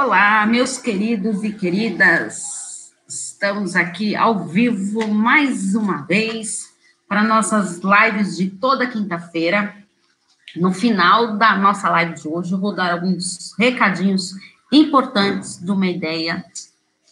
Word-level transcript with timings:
Olá, 0.00 0.46
meus 0.46 0.78
queridos 0.78 1.42
e 1.42 1.52
queridas. 1.52 2.92
Estamos 3.08 3.74
aqui 3.74 4.14
ao 4.14 4.46
vivo 4.46 5.08
mais 5.08 5.74
uma 5.74 6.02
vez 6.02 6.72
para 7.08 7.24
nossas 7.24 7.80
lives 7.82 8.36
de 8.36 8.48
toda 8.48 8.86
quinta-feira. 8.86 9.74
No 10.54 10.72
final 10.72 11.36
da 11.36 11.58
nossa 11.58 11.90
live 11.90 12.14
de 12.14 12.28
hoje, 12.28 12.52
eu 12.52 12.60
vou 12.60 12.72
dar 12.72 12.92
alguns 12.92 13.56
recadinhos 13.58 14.36
importantes 14.70 15.58
de 15.60 15.68
uma 15.68 15.88
ideia 15.88 16.44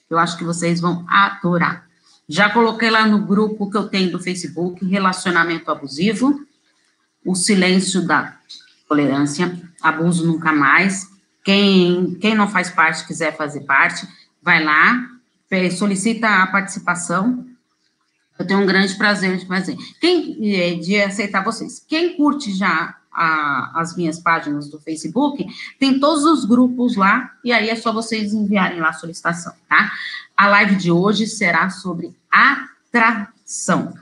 que 0.07 0.15
eu 0.15 0.19
acho 0.21 0.39
que 0.39 0.45
vocês 0.45 0.81
vão 0.81 1.05
adorar. 1.09 1.89
Já 2.29 2.51
coloquei 2.51 2.89
lá 2.89 3.05
no 3.05 3.19
grupo 3.27 3.69
que 3.69 3.77
eu 3.77 3.89
tenho 3.89 4.13
do 4.13 4.23
Facebook, 4.23 4.85
Relacionamento 4.85 5.73
Abusivo, 5.73 6.41
o 7.25 7.35
silêncio 7.35 8.07
da 8.07 8.37
tolerância, 8.89 9.61
abuso 9.83 10.25
nunca 10.25 10.53
mais. 10.53 11.16
Quem, 11.47 12.17
quem 12.17 12.35
não 12.35 12.49
faz 12.49 12.71
parte, 12.71 13.07
quiser 13.07 13.37
fazer 13.37 13.61
parte, 13.61 14.05
vai 14.43 14.65
lá, 14.65 15.09
solicita 15.79 16.29
a 16.29 16.47
participação. 16.49 17.47
Eu 18.37 18.45
tenho 18.45 18.61
um 18.61 18.67
grande 18.67 18.97
prazer 18.97 19.37
de 19.37 19.47
fazer. 19.47 19.77
Quem, 20.01 20.57
é, 20.57 20.75
de 20.75 21.01
aceitar 21.01 21.45
vocês. 21.45 21.79
Quem 21.89 22.17
curte 22.17 22.53
já 22.53 22.97
a, 23.13 23.81
as 23.81 23.97
minhas 23.97 24.19
páginas 24.19 24.69
do 24.69 24.81
Facebook, 24.81 25.47
tem 25.79 26.01
todos 26.01 26.25
os 26.25 26.45
grupos 26.45 26.97
lá, 26.97 27.31
e 27.45 27.53
aí 27.53 27.71
é 27.71 27.77
só 27.77 27.93
vocês 27.93 28.35
enviarem 28.35 28.81
lá 28.81 28.89
a 28.89 28.95
solicitação, 28.95 29.55
tá? 29.69 29.93
A 30.37 30.49
live 30.49 30.75
de 30.75 30.91
hoje 30.91 31.29
será 31.29 31.71
sobre 31.71 32.13
atração. 32.29 33.95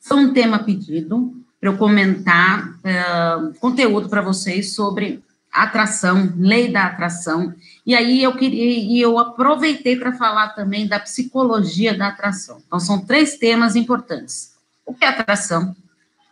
Foi 0.00 0.18
um 0.18 0.32
tema 0.32 0.60
pedido 0.60 1.34
para 1.60 1.68
eu 1.68 1.76
comentar 1.76 2.68
uh, 2.68 3.54
conteúdo 3.58 4.08
para 4.08 4.22
vocês 4.22 4.72
sobre 4.72 5.20
atração, 5.52 6.32
lei 6.38 6.72
da 6.72 6.86
atração. 6.86 7.54
E 7.84 7.94
aí 7.94 8.22
eu 8.22 8.34
queria 8.34 8.64
e 8.64 8.98
eu 8.98 9.18
aproveitei 9.18 9.96
para 9.96 10.14
falar 10.14 10.50
também 10.50 10.86
da 10.86 10.98
psicologia 10.98 11.96
da 11.96 12.08
atração. 12.08 12.62
Então 12.66 12.80
são 12.80 13.04
três 13.04 13.36
temas 13.36 13.76
importantes. 13.76 14.54
O 14.86 14.94
que 14.94 15.04
é 15.04 15.08
atração? 15.08 15.76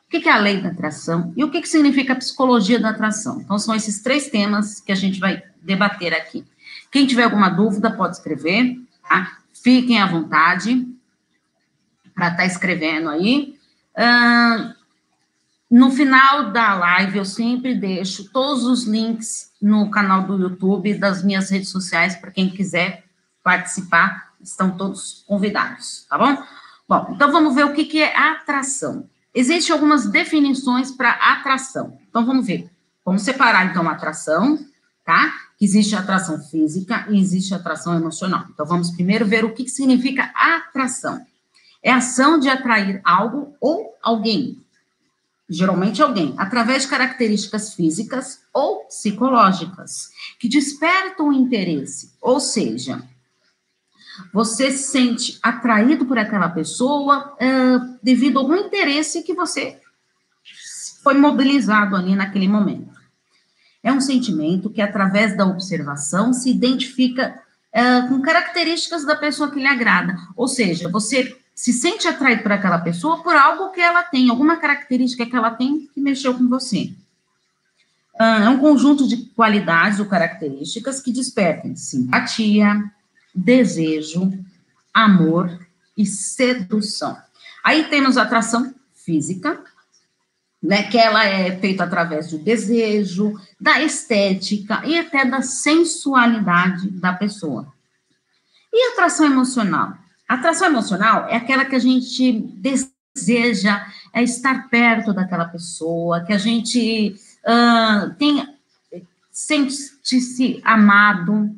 O 0.06 0.10
que 0.10 0.28
é 0.28 0.32
a 0.32 0.38
lei 0.38 0.60
da 0.60 0.70
atração? 0.70 1.32
E 1.36 1.44
o 1.44 1.50
que 1.50 1.64
significa 1.66 2.14
a 2.14 2.16
psicologia 2.16 2.80
da 2.80 2.90
atração? 2.90 3.40
Então 3.40 3.58
são 3.58 3.74
esses 3.74 4.00
três 4.02 4.28
temas 4.28 4.80
que 4.80 4.90
a 4.90 4.96
gente 4.96 5.20
vai 5.20 5.42
debater 5.62 6.14
aqui. 6.14 6.44
Quem 6.90 7.06
tiver 7.06 7.24
alguma 7.24 7.50
dúvida 7.50 7.90
pode 7.90 8.16
escrever, 8.16 8.76
tá? 9.08 9.38
Fiquem 9.52 10.00
à 10.00 10.06
vontade 10.06 10.88
para 12.14 12.28
estar 12.28 12.38
tá 12.38 12.46
escrevendo 12.46 13.10
aí. 13.10 13.54
Uh, 13.94 14.79
no 15.70 15.92
final 15.92 16.50
da 16.50 16.74
live, 16.74 17.18
eu 17.18 17.24
sempre 17.24 17.76
deixo 17.76 18.28
todos 18.30 18.64
os 18.64 18.88
links 18.88 19.52
no 19.62 19.88
canal 19.88 20.24
do 20.24 20.36
YouTube, 20.36 20.94
das 20.94 21.22
minhas 21.22 21.48
redes 21.48 21.68
sociais, 21.68 22.16
para 22.16 22.32
quem 22.32 22.50
quiser 22.50 23.04
participar, 23.40 24.32
estão 24.42 24.76
todos 24.76 25.22
convidados, 25.28 26.06
tá 26.08 26.18
bom? 26.18 26.42
Bom, 26.88 27.12
então 27.14 27.30
vamos 27.30 27.54
ver 27.54 27.64
o 27.64 27.72
que, 27.72 27.84
que 27.84 28.02
é 28.02 28.16
atração. 28.16 29.08
Existem 29.32 29.72
algumas 29.72 30.06
definições 30.06 30.90
para 30.90 31.10
atração. 31.10 31.96
Então 32.08 32.26
vamos 32.26 32.44
ver. 32.44 32.68
Vamos 33.04 33.22
separar 33.22 33.66
então 33.66 33.88
a 33.88 33.92
atração, 33.92 34.58
tá? 35.04 35.32
Existe 35.60 35.94
atração 35.94 36.40
física 36.42 37.06
e 37.08 37.20
existe 37.20 37.54
atração 37.54 37.94
emocional. 37.94 38.44
Então 38.52 38.66
vamos 38.66 38.90
primeiro 38.90 39.24
ver 39.24 39.44
o 39.44 39.54
que, 39.54 39.62
que 39.62 39.70
significa 39.70 40.32
atração. 40.34 41.24
É 41.80 41.92
ação 41.92 42.40
de 42.40 42.48
atrair 42.48 43.00
algo 43.04 43.54
ou 43.60 43.96
alguém 44.02 44.60
geralmente 45.50 46.00
alguém, 46.00 46.34
através 46.38 46.84
de 46.84 46.88
características 46.88 47.74
físicas 47.74 48.40
ou 48.54 48.84
psicológicas, 48.84 50.10
que 50.38 50.48
despertam 50.48 51.32
interesse, 51.32 52.14
ou 52.20 52.38
seja, 52.38 53.02
você 54.32 54.70
se 54.70 54.90
sente 54.90 55.38
atraído 55.42 56.06
por 56.06 56.18
aquela 56.18 56.48
pessoa 56.48 57.34
uh, 57.34 57.98
devido 58.02 58.38
a 58.38 58.42
algum 58.42 58.56
interesse 58.56 59.22
que 59.22 59.34
você 59.34 59.80
foi 61.02 61.14
mobilizado 61.14 61.96
ali 61.96 62.14
naquele 62.14 62.46
momento. 62.46 63.00
É 63.82 63.90
um 63.90 64.00
sentimento 64.00 64.70
que, 64.70 64.82
através 64.82 65.36
da 65.36 65.46
observação, 65.46 66.32
se 66.32 66.50
identifica 66.50 67.40
uh, 67.74 68.08
com 68.08 68.20
características 68.20 69.06
da 69.06 69.16
pessoa 69.16 69.50
que 69.50 69.58
lhe 69.58 69.66
agrada. 69.66 70.14
Ou 70.36 70.46
seja, 70.46 70.88
você 70.90 71.39
se 71.54 71.72
sente 71.72 72.08
atraído 72.08 72.42
por 72.42 72.52
aquela 72.52 72.78
pessoa 72.78 73.22
por 73.22 73.36
algo 73.36 73.70
que 73.70 73.80
ela 73.80 74.02
tem, 74.02 74.30
alguma 74.30 74.56
característica 74.56 75.26
que 75.26 75.36
ela 75.36 75.50
tem 75.50 75.88
que 75.92 76.00
mexeu 76.00 76.34
com 76.34 76.48
você. 76.48 76.94
Ah, 78.18 78.44
é 78.44 78.48
um 78.48 78.58
conjunto 78.58 79.08
de 79.08 79.16
qualidades 79.34 79.98
ou 79.98 80.06
características 80.06 81.00
que 81.00 81.12
despertem 81.12 81.74
simpatia, 81.74 82.84
desejo, 83.34 84.32
amor 84.92 85.58
e 85.96 86.04
sedução. 86.04 87.16
Aí 87.64 87.84
temos 87.84 88.16
atração 88.16 88.74
física, 88.94 89.62
né, 90.62 90.82
que 90.82 90.98
ela 90.98 91.24
é 91.24 91.58
feita 91.58 91.84
através 91.84 92.30
do 92.30 92.38
desejo, 92.38 93.32
da 93.58 93.80
estética 93.80 94.82
e 94.84 94.98
até 94.98 95.24
da 95.24 95.40
sensualidade 95.40 96.90
da 96.90 97.14
pessoa. 97.14 97.72
E 98.72 98.92
atração 98.92 99.26
emocional? 99.26 99.94
Atração 100.30 100.68
emocional 100.68 101.26
é 101.28 101.34
aquela 101.34 101.64
que 101.64 101.74
a 101.74 101.80
gente 101.80 102.30
deseja 102.56 103.84
é 104.14 104.22
estar 104.22 104.68
perto 104.68 105.12
daquela 105.12 105.46
pessoa, 105.46 106.24
que 106.24 106.32
a 106.32 106.38
gente 106.38 107.16
uh, 107.44 108.14
tem, 108.14 108.46
sente-se 109.32 110.60
amado, 110.62 111.52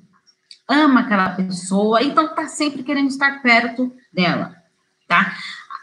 ama 0.67 1.01
aquela 1.01 1.29
pessoa, 1.35 2.03
então 2.03 2.25
está 2.25 2.49
sempre 2.49 2.83
querendo 2.83 3.09
estar 3.09 3.43
perto 3.43 3.93
dela, 4.11 4.57
tá? 5.07 5.37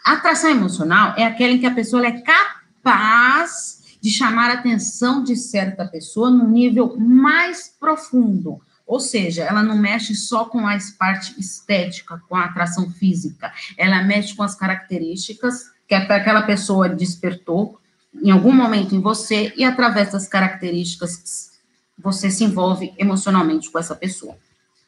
Atração 0.04 0.50
emocional 0.50 1.14
é 1.16 1.24
aquela 1.26 1.54
em 1.54 1.60
que 1.60 1.68
a 1.68 1.76
pessoa 1.76 2.04
é 2.08 2.24
capaz 2.24 3.98
de 4.02 4.10
chamar 4.10 4.50
a 4.50 4.54
atenção 4.54 5.24
de 5.24 5.36
certa 5.36 5.86
pessoa 5.86 6.32
num 6.32 6.50
nível 6.50 6.98
mais 6.98 7.68
profundo, 7.80 8.60
ou 8.90 9.00
seja, 9.00 9.44
ela 9.44 9.62
não 9.62 9.78
mexe 9.78 10.16
só 10.16 10.46
com 10.46 10.66
a 10.68 10.76
parte 10.98 11.40
estética, 11.40 12.20
com 12.28 12.36
a 12.36 12.46
atração 12.46 12.90
física, 12.90 13.54
ela 13.78 14.02
mexe 14.02 14.36
com 14.36 14.42
as 14.42 14.56
características 14.56 15.66
que 15.88 15.94
aquela 15.94 16.42
pessoa 16.42 16.90
despertou 16.90 17.80
em 18.16 18.32
algum 18.32 18.52
momento 18.52 18.96
em 18.96 19.00
você 19.00 19.54
e 19.56 19.64
através 19.64 20.12
das 20.12 20.28
características 20.28 21.52
você 22.00 22.32
se 22.32 22.44
envolve 22.44 22.92
emocionalmente 22.98 23.70
com 23.70 23.78
essa 23.78 23.96
pessoa, 23.96 24.36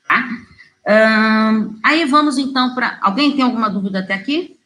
tá? 0.08 0.28
aí 1.84 2.04
vamos 2.06 2.40
então 2.40 2.74
para. 2.74 2.98
Alguém 3.04 3.36
tem 3.36 3.44
alguma 3.44 3.70
dúvida 3.70 4.00
até 4.00 4.16
aqui? 4.16 4.60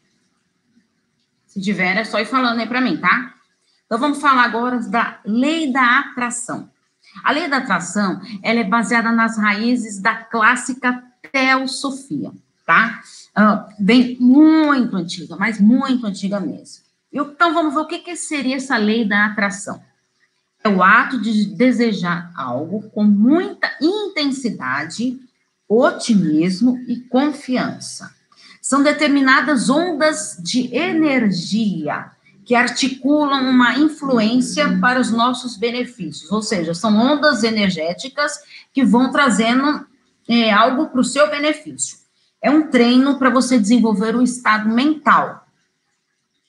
Se 1.45 1.59
tiver, 1.59 1.97
é 1.97 2.05
só 2.05 2.19
ir 2.19 2.25
falando 2.25 2.61
aí 2.61 2.67
para 2.67 2.79
mim, 2.79 2.95
tá? 2.95 3.33
Então 3.85 3.99
vamos 3.99 4.21
falar 4.21 4.43
agora 4.43 4.79
da 4.79 5.19
lei 5.25 5.73
da 5.73 5.99
atração. 5.99 6.69
A 7.23 7.31
lei 7.31 7.47
da 7.47 7.57
atração, 7.57 8.21
ela 8.43 8.59
é 8.59 8.63
baseada 8.63 9.11
nas 9.11 9.37
raízes 9.37 9.99
da 9.99 10.15
clássica 10.15 11.03
teosofia, 11.31 12.31
tá? 12.65 13.01
Uh, 13.37 13.73
bem 13.79 14.17
muito 14.19 14.95
antiga, 14.95 15.35
mas 15.35 15.59
muito 15.59 16.05
antiga 16.05 16.39
mesmo. 16.39 16.83
Então, 17.11 17.53
vamos 17.53 17.73
ver 17.73 17.79
o 17.79 17.87
que, 17.87 17.99
que 17.99 18.15
seria 18.15 18.57
essa 18.57 18.77
lei 18.77 19.07
da 19.07 19.25
atração. 19.25 19.81
É 20.63 20.69
o 20.69 20.81
ato 20.81 21.21
de 21.21 21.45
desejar 21.55 22.31
algo 22.35 22.89
com 22.89 23.03
muita 23.03 23.71
intensidade, 23.79 25.19
otimismo 25.67 26.77
e 26.87 27.01
confiança. 27.01 28.13
São 28.61 28.81
determinadas 28.81 29.69
ondas 29.69 30.37
de 30.41 30.75
energia 30.75 32.11
que 32.45 32.53
articulam 32.53 33.49
uma 33.49 33.77
influência 33.79 34.77
para 34.79 34.99
os 34.99 35.11
nossos 35.11 35.57
benefícios, 35.57 36.31
ou 36.31 36.43
seja, 36.43 36.75
são 36.75 36.95
ondas 36.95 37.43
energéticas 37.43 38.39
que 38.71 38.85
vão 38.85 39.11
trazendo 39.11 39.85
é, 40.29 40.51
algo 40.51 40.87
para 40.87 41.01
o 41.01 41.03
seu 41.03 41.29
benefício. 41.29 41.97
É 42.41 42.51
um 42.51 42.69
treino 42.69 43.17
para 43.17 43.31
você 43.31 43.57
desenvolver 43.57 44.15
o 44.15 44.21
estado 44.21 44.69
mental, 44.69 45.47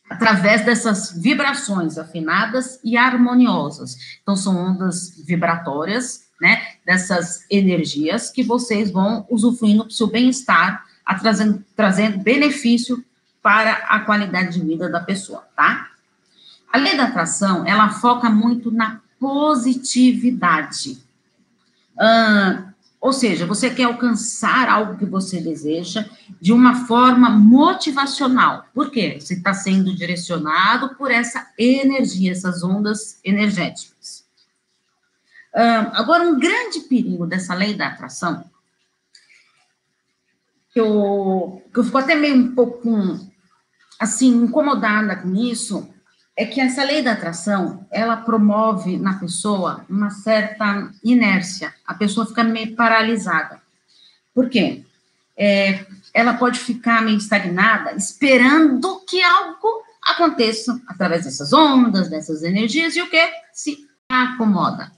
através 0.08 0.64
dessas 0.64 1.10
vibrações 1.10 1.96
afinadas 1.96 2.78
e 2.84 2.96
harmoniosas. 2.96 3.96
Então, 4.22 4.36
são 4.36 4.54
ondas 4.56 5.16
vibratórias, 5.24 6.26
né, 6.40 6.62
dessas 6.84 7.46
energias 7.50 8.30
que 8.30 8.42
vocês 8.42 8.90
vão 8.90 9.26
usufruindo 9.30 9.84
para 9.84 9.90
o 9.90 9.94
seu 9.94 10.06
bem-estar, 10.06 10.84
trazendo, 11.18 11.64
trazendo 11.74 12.18
benefício 12.18 13.02
para 13.46 13.74
a 13.74 14.00
qualidade 14.00 14.58
de 14.58 14.66
vida 14.66 14.88
da 14.88 14.98
pessoa, 14.98 15.46
tá? 15.54 15.92
A 16.72 16.78
lei 16.78 16.96
da 16.96 17.04
atração, 17.04 17.64
ela 17.64 17.90
foca 17.90 18.28
muito 18.28 18.72
na 18.72 19.00
positividade. 19.20 20.98
Ou 23.00 23.12
seja, 23.12 23.46
você 23.46 23.70
quer 23.70 23.84
alcançar 23.84 24.68
algo 24.68 24.98
que 24.98 25.04
você 25.04 25.40
deseja 25.40 26.06
de 26.40 26.52
uma 26.52 26.86
forma 26.86 27.30
motivacional. 27.30 28.66
Por 28.74 28.90
quê? 28.90 29.16
Você 29.20 29.34
está 29.34 29.54
sendo 29.54 29.94
direcionado 29.94 30.96
por 30.96 31.12
essa 31.12 31.46
energia, 31.56 32.32
essas 32.32 32.64
ondas 32.64 33.20
energéticas. 33.22 34.24
Ah, 35.54 35.92
agora, 35.94 36.24
um 36.24 36.36
grande 36.36 36.80
perigo 36.80 37.24
dessa 37.28 37.54
lei 37.54 37.74
da 37.74 37.86
atração 37.86 38.44
que 40.76 40.80
eu, 40.80 41.62
que 41.72 41.78
eu 41.78 41.84
fico 41.84 41.96
até 41.96 42.14
meio 42.14 42.36
um 42.36 42.54
pouco, 42.54 43.18
assim, 43.98 44.28
incomodada 44.28 45.16
com 45.16 45.34
isso, 45.34 45.88
é 46.36 46.44
que 46.44 46.60
essa 46.60 46.84
lei 46.84 47.02
da 47.02 47.12
atração, 47.12 47.86
ela 47.90 48.18
promove 48.18 48.98
na 48.98 49.18
pessoa 49.18 49.84
uma 49.88 50.10
certa 50.10 50.90
inércia, 51.02 51.72
a 51.86 51.94
pessoa 51.94 52.26
fica 52.26 52.44
meio 52.44 52.76
paralisada. 52.76 53.60
Por 54.34 54.50
quê? 54.50 54.84
É, 55.36 55.86
ela 56.12 56.34
pode 56.34 56.58
ficar 56.58 57.02
meio 57.02 57.16
estagnada, 57.16 57.94
esperando 57.94 59.00
que 59.06 59.22
algo 59.22 59.82
aconteça 60.02 60.78
através 60.86 61.24
dessas 61.24 61.52
ondas, 61.52 62.08
dessas 62.08 62.42
energias, 62.42 62.94
e 62.96 63.02
o 63.02 63.10
que? 63.10 63.30
Se 63.52 63.88
acomoda, 64.08 64.92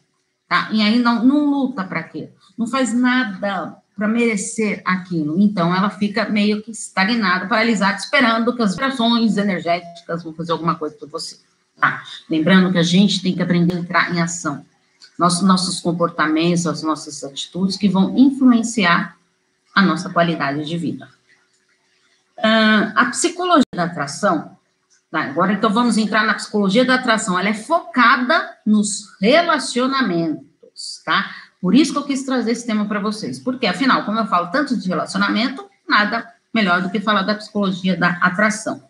tá? 0.49 0.69
E 0.73 0.83
aí 0.83 0.99
não, 0.99 1.25
não 1.25 1.47
luta 1.47 1.85
para 1.85 2.03
quê? 2.03 2.31
Não 2.56 2.67
faz 2.67 2.93
nada 2.93 3.81
para 3.99 4.06
merecer 4.06 4.81
aquilo. 4.85 5.41
Então, 5.41 5.75
ela 5.75 5.91
fica 5.91 6.29
meio 6.29 6.62
que 6.62 6.71
estagnada, 6.71 7.49
paralisada, 7.49 7.99
esperando 7.99 8.55
que 8.55 8.62
as 8.62 8.71
vibrações 8.71 9.37
energéticas 9.37 10.23
vão 10.23 10.33
fazer 10.33 10.53
alguma 10.53 10.77
coisa 10.77 10.95
por 10.95 11.09
você. 11.09 11.37
Tá? 11.77 12.05
Lembrando 12.31 12.71
que 12.71 12.79
a 12.79 12.83
gente 12.85 13.21
tem 13.21 13.35
que 13.35 13.43
aprender 13.43 13.75
a 13.75 13.79
entrar 13.81 14.15
em 14.15 14.21
ação. 14.21 14.65
Nossos, 15.19 15.43
nossos 15.43 15.81
comportamentos, 15.81 16.65
as 16.65 16.81
nossas 16.85 17.25
atitudes 17.25 17.77
que 17.77 17.89
vão 17.89 18.17
influenciar 18.17 19.17
a 19.75 19.83
nossa 19.83 20.09
qualidade 20.11 20.65
de 20.65 20.79
vida. 20.79 21.09
Uh, 22.39 22.93
a 22.94 23.06
psicologia 23.06 23.65
da 23.75 23.85
atração, 23.85 24.56
tá? 25.11 25.23
agora 25.23 25.55
então 25.55 25.71
vamos 25.71 25.97
entrar 25.97 26.25
na 26.25 26.35
psicologia 26.35 26.85
da 26.85 26.94
atração, 26.94 27.37
ela 27.37 27.49
é 27.49 27.55
focada 27.55 28.49
nos 28.65 29.09
relacionamentos, 29.21 31.03
tá? 31.05 31.35
Por 31.60 31.75
isso 31.75 31.93
que 31.93 31.99
eu 31.99 32.05
quis 32.05 32.22
trazer 32.22 32.52
esse 32.52 32.66
tema 32.66 32.87
para 32.87 33.00
vocês, 33.00 33.38
porque 33.38 33.66
afinal, 33.66 34.05
como 34.05 34.19
eu 34.19 34.26
falo 34.26 34.50
tanto 34.50 34.76
de 34.76 34.88
relacionamento, 34.88 35.69
nada 35.88 36.32
melhor 36.55 36.82
do 36.82 36.90
que 36.90 37.00
falar 37.00 37.22
da 37.22 37.34
psicologia 37.34 37.96
da 37.96 38.10
atração. 38.20 38.82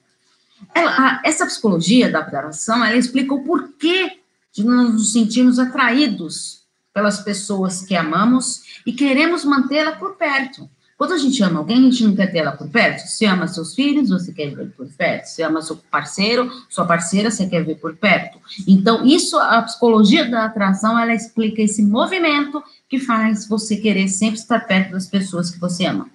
Ela, 0.75 1.21
essa 1.25 1.47
psicologia 1.47 2.11
da 2.11 2.21
atração, 2.21 2.85
ela 2.85 2.97
explica 2.97 3.33
o 3.33 3.45
porquê 3.45 4.21
de 4.53 4.65
nos 4.65 5.13
sentirmos 5.13 5.59
atraídos 5.59 6.63
pelas 6.93 7.21
pessoas 7.21 7.83
que 7.83 7.95
amamos 7.95 8.81
e 8.85 8.93
queremos 8.93 9.45
mantê-la 9.45 9.93
por 9.93 10.17
perto. 10.17 10.69
Quando 10.99 11.13
a 11.13 11.17
gente 11.17 11.41
ama 11.45 11.61
alguém, 11.61 11.79
a 11.79 11.83
gente 11.83 12.05
não 12.05 12.17
quer 12.17 12.27
ter 12.27 12.39
ela 12.39 12.51
por 12.51 12.69
perto. 12.69 13.07
Se 13.07 13.25
ama 13.25 13.47
seus 13.47 13.73
filhos, 13.73 14.11
você 14.11 14.33
quer 14.33 14.53
ver 14.53 14.73
por 14.73 14.85
perto. 14.89 15.27
Se 15.27 15.41
ama 15.43 15.63
seu 15.63 15.77
parceiro, 15.77 16.51
sua 16.69 16.85
parceira, 16.85 17.31
você 17.31 17.47
quer 17.47 17.65
ver 17.65 17.77
por 17.77 17.95
perto. 17.95 18.41
Então, 18.67 19.07
isso, 19.07 19.39
a 19.39 19.63
psicologia 19.63 20.29
da 20.29 20.47
atração, 20.47 20.99
ela 20.99 21.15
explica 21.15 21.63
esse 21.63 21.85
movimento 21.85 22.61
que 22.89 22.99
faz 22.99 23.47
você 23.47 23.77
querer 23.77 24.09
sempre 24.09 24.41
estar 24.41 24.59
perto 24.67 24.91
das 24.91 25.07
pessoas 25.07 25.51
que 25.51 25.61
você 25.61 25.87
ama. 25.87 26.11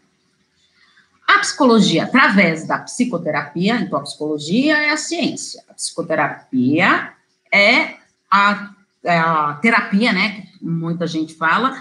A 1.25 1.39
psicologia, 1.39 2.03
através 2.03 2.67
da 2.67 2.77
psicoterapia, 2.79 3.75
então 3.75 3.97
a 3.97 4.03
psicologia 4.03 4.77
é 4.77 4.91
a 4.91 4.97
ciência, 4.97 5.63
a 5.69 5.73
psicoterapia 5.73 7.13
é 7.53 7.95
a, 8.29 8.73
é 9.01 9.17
a 9.17 9.53
terapia, 9.61 10.11
né, 10.11 10.41
que 10.59 10.65
muita 10.65 11.07
gente 11.07 11.33
fala, 11.35 11.73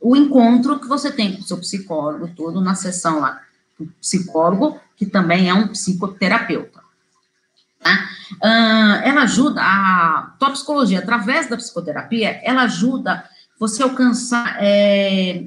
o 0.00 0.14
encontro 0.14 0.78
que 0.78 0.86
você 0.86 1.10
tem 1.10 1.34
com 1.34 1.40
o 1.40 1.46
seu 1.46 1.58
psicólogo, 1.58 2.30
tudo 2.36 2.60
na 2.60 2.74
sessão 2.74 3.20
lá, 3.20 3.40
o 3.78 3.86
psicólogo, 4.00 4.80
que 4.96 5.06
também 5.06 5.48
é 5.48 5.54
um 5.54 5.68
psicoterapeuta. 5.68 6.80
Tá? 7.80 8.08
Uh, 8.42 9.02
ela 9.04 9.22
ajuda, 9.22 9.60
a 9.62 10.34
psicologia, 10.50 10.98
através 10.98 11.48
da 11.48 11.56
psicoterapia, 11.56 12.40
ela 12.42 12.62
ajuda 12.62 13.24
você 13.58 13.82
a 13.82 13.86
alcançar 13.86 14.56
é, 14.60 15.46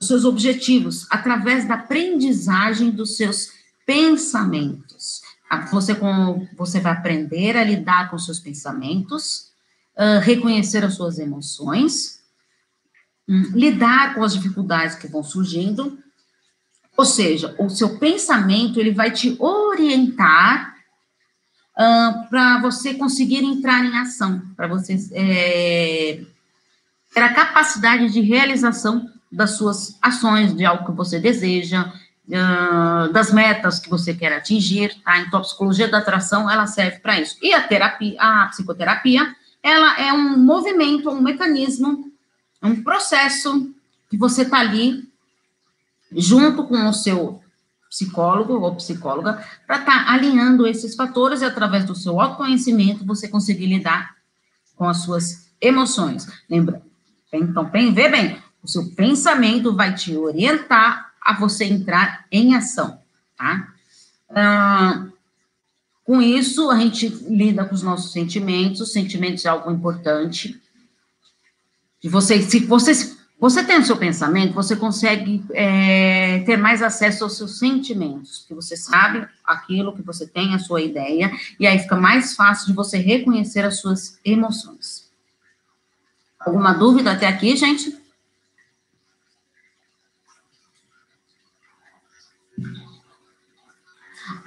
os 0.00 0.06
seus 0.06 0.24
objetivos 0.24 1.06
através 1.10 1.66
da 1.66 1.74
aprendizagem 1.74 2.90
dos 2.90 3.16
seus 3.16 3.48
pensamentos. 3.86 5.22
Tá? 5.48 5.66
Você, 5.72 5.94
com, 5.94 6.46
você 6.56 6.80
vai 6.80 6.92
aprender 6.92 7.56
a 7.56 7.64
lidar 7.64 8.10
com 8.10 8.18
seus 8.18 8.38
pensamentos, 8.38 9.52
uh, 9.96 10.20
reconhecer 10.20 10.84
as 10.84 10.94
suas 10.94 11.18
emoções, 11.18 12.23
lidar 13.26 14.14
com 14.14 14.22
as 14.22 14.34
dificuldades 14.34 14.96
que 14.96 15.08
vão 15.08 15.22
surgindo, 15.22 15.98
ou 16.96 17.04
seja, 17.04 17.54
o 17.58 17.68
seu 17.68 17.98
pensamento 17.98 18.78
ele 18.78 18.92
vai 18.92 19.10
te 19.10 19.36
orientar 19.40 20.74
uh, 21.76 22.28
para 22.28 22.60
você 22.60 22.94
conseguir 22.94 23.42
entrar 23.42 23.84
em 23.84 23.98
ação, 23.98 24.42
para 24.56 24.68
você 24.68 24.96
é, 25.12 26.20
ter 27.12 27.20
a 27.20 27.34
capacidade 27.34 28.12
de 28.12 28.20
realização 28.20 29.10
das 29.30 29.52
suas 29.52 29.98
ações, 30.00 30.54
de 30.54 30.64
algo 30.64 30.86
que 30.86 30.92
você 30.92 31.18
deseja, 31.18 31.92
uh, 32.28 33.12
das 33.12 33.32
metas 33.32 33.80
que 33.80 33.90
você 33.90 34.14
quer 34.14 34.32
atingir, 34.32 34.94
tá? 35.02 35.18
Então, 35.18 35.40
a 35.40 35.42
psicologia 35.42 35.88
da 35.88 35.98
atração, 35.98 36.48
ela 36.48 36.66
serve 36.66 36.98
para 36.98 37.18
isso. 37.18 37.36
E 37.42 37.52
a 37.52 37.60
terapia, 37.66 38.20
a 38.20 38.46
psicoterapia, 38.46 39.34
ela 39.60 39.98
é 39.98 40.12
um 40.12 40.38
movimento, 40.38 41.10
um 41.10 41.20
mecanismo 41.20 42.13
é 42.64 42.66
um 42.66 42.82
processo 42.82 43.70
que 44.08 44.16
você 44.16 44.42
está 44.42 44.58
ali 44.58 45.06
junto 46.10 46.64
com 46.64 46.88
o 46.88 46.94
seu 46.94 47.42
psicólogo 47.90 48.54
ou 48.54 48.74
psicóloga 48.74 49.44
para 49.66 49.80
estar 49.80 50.06
tá 50.06 50.12
alinhando 50.12 50.66
esses 50.66 50.94
fatores 50.94 51.42
e 51.42 51.44
através 51.44 51.84
do 51.84 51.94
seu 51.94 52.18
autoconhecimento 52.18 53.04
você 53.04 53.28
conseguir 53.28 53.66
lidar 53.66 54.16
com 54.74 54.88
as 54.88 55.02
suas 55.02 55.50
emoções. 55.60 56.26
Lembra? 56.48 56.82
Então, 57.30 57.70
vê 57.70 58.08
bem, 58.08 58.42
o 58.62 58.68
seu 58.68 58.90
pensamento 58.92 59.74
vai 59.74 59.94
te 59.94 60.16
orientar 60.16 61.12
a 61.20 61.34
você 61.34 61.64
entrar 61.66 62.24
em 62.32 62.54
ação, 62.54 62.98
tá? 63.36 63.68
Ah, 64.30 65.06
com 66.04 66.20
isso, 66.20 66.70
a 66.70 66.78
gente 66.78 67.08
lida 67.08 67.64
com 67.64 67.74
os 67.74 67.82
nossos 67.82 68.12
sentimentos, 68.12 68.92
sentimentos 68.92 69.44
é 69.44 69.48
algo 69.48 69.70
importante, 69.70 70.60
de 72.04 72.10
você, 72.10 72.42
se 72.42 72.58
você, 72.66 72.92
você 73.40 73.64
tem 73.64 73.78
o 73.78 73.82
seu 73.82 73.96
pensamento, 73.96 74.52
você 74.52 74.76
consegue 74.76 75.42
é, 75.54 76.40
ter 76.40 76.58
mais 76.58 76.82
acesso 76.82 77.24
aos 77.24 77.34
seus 77.34 77.58
sentimentos, 77.58 78.40
porque 78.40 78.52
você 78.52 78.76
sabe 78.76 79.26
aquilo 79.42 79.96
que 79.96 80.02
você 80.02 80.26
tem, 80.26 80.54
a 80.54 80.58
sua 80.58 80.82
ideia, 80.82 81.32
e 81.58 81.66
aí 81.66 81.78
fica 81.78 81.96
mais 81.96 82.36
fácil 82.36 82.66
de 82.66 82.72
você 82.74 82.98
reconhecer 82.98 83.64
as 83.64 83.80
suas 83.80 84.20
emoções. 84.22 85.10
Alguma 86.38 86.74
dúvida 86.74 87.12
até 87.12 87.26
aqui, 87.26 87.56
gente? 87.56 87.96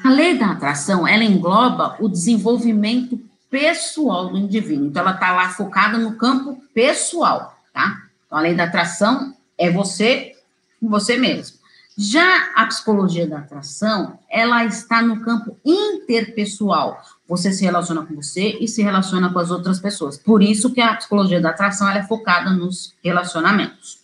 A 0.04 0.10
lei 0.12 0.38
da 0.38 0.52
atração, 0.52 1.08
ela 1.08 1.24
engloba 1.24 1.98
o 2.00 2.08
desenvolvimento 2.08 3.27
pessoal 3.50 4.30
do 4.30 4.38
indivíduo. 4.38 4.88
Então, 4.88 5.02
ela 5.02 5.14
está 5.14 5.32
lá 5.32 5.50
focada 5.50 5.98
no 5.98 6.16
campo 6.16 6.62
pessoal, 6.74 7.58
tá? 7.74 8.04
Então, 8.26 8.38
a 8.38 8.42
lei 8.42 8.54
da 8.54 8.66
atração 8.66 9.36
é 9.58 9.70
você 9.70 10.36
com 10.80 10.90
você 10.90 11.18
mesmo. 11.18 11.58
Já 11.98 12.52
a 12.56 12.68
psicologia 12.68 13.26
da 13.26 13.40
atração, 13.40 14.20
ela 14.30 14.64
está 14.66 15.02
no 15.02 15.22
campo 15.22 15.58
interpessoal. 15.66 17.02
Você 17.28 17.52
se 17.52 17.64
relaciona 17.64 18.06
com 18.06 18.16
você 18.16 18.56
e 18.62 18.68
se 18.68 18.84
relaciona 18.84 19.34
com 19.34 19.40
as 19.40 19.50
outras 19.50 19.80
pessoas. 19.80 20.16
Por 20.16 20.44
isso 20.44 20.72
que 20.72 20.80
a 20.80 20.96
psicologia 20.96 21.42
da 21.42 21.50
atração 21.50 21.90
é 21.90 22.04
focada 22.04 22.52
nos 22.52 22.94
relacionamentos. 23.04 23.98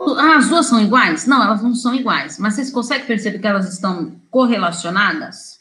As 0.00 0.48
duas 0.48 0.66
são 0.66 0.80
iguais? 0.80 1.26
Não, 1.26 1.42
elas 1.42 1.62
não 1.62 1.74
são 1.74 1.94
iguais. 1.94 2.38
Mas 2.38 2.54
vocês 2.54 2.70
conseguem 2.72 3.06
perceber 3.06 3.38
que 3.38 3.46
elas 3.46 3.72
estão 3.72 4.16
correlacionadas? 4.30 5.57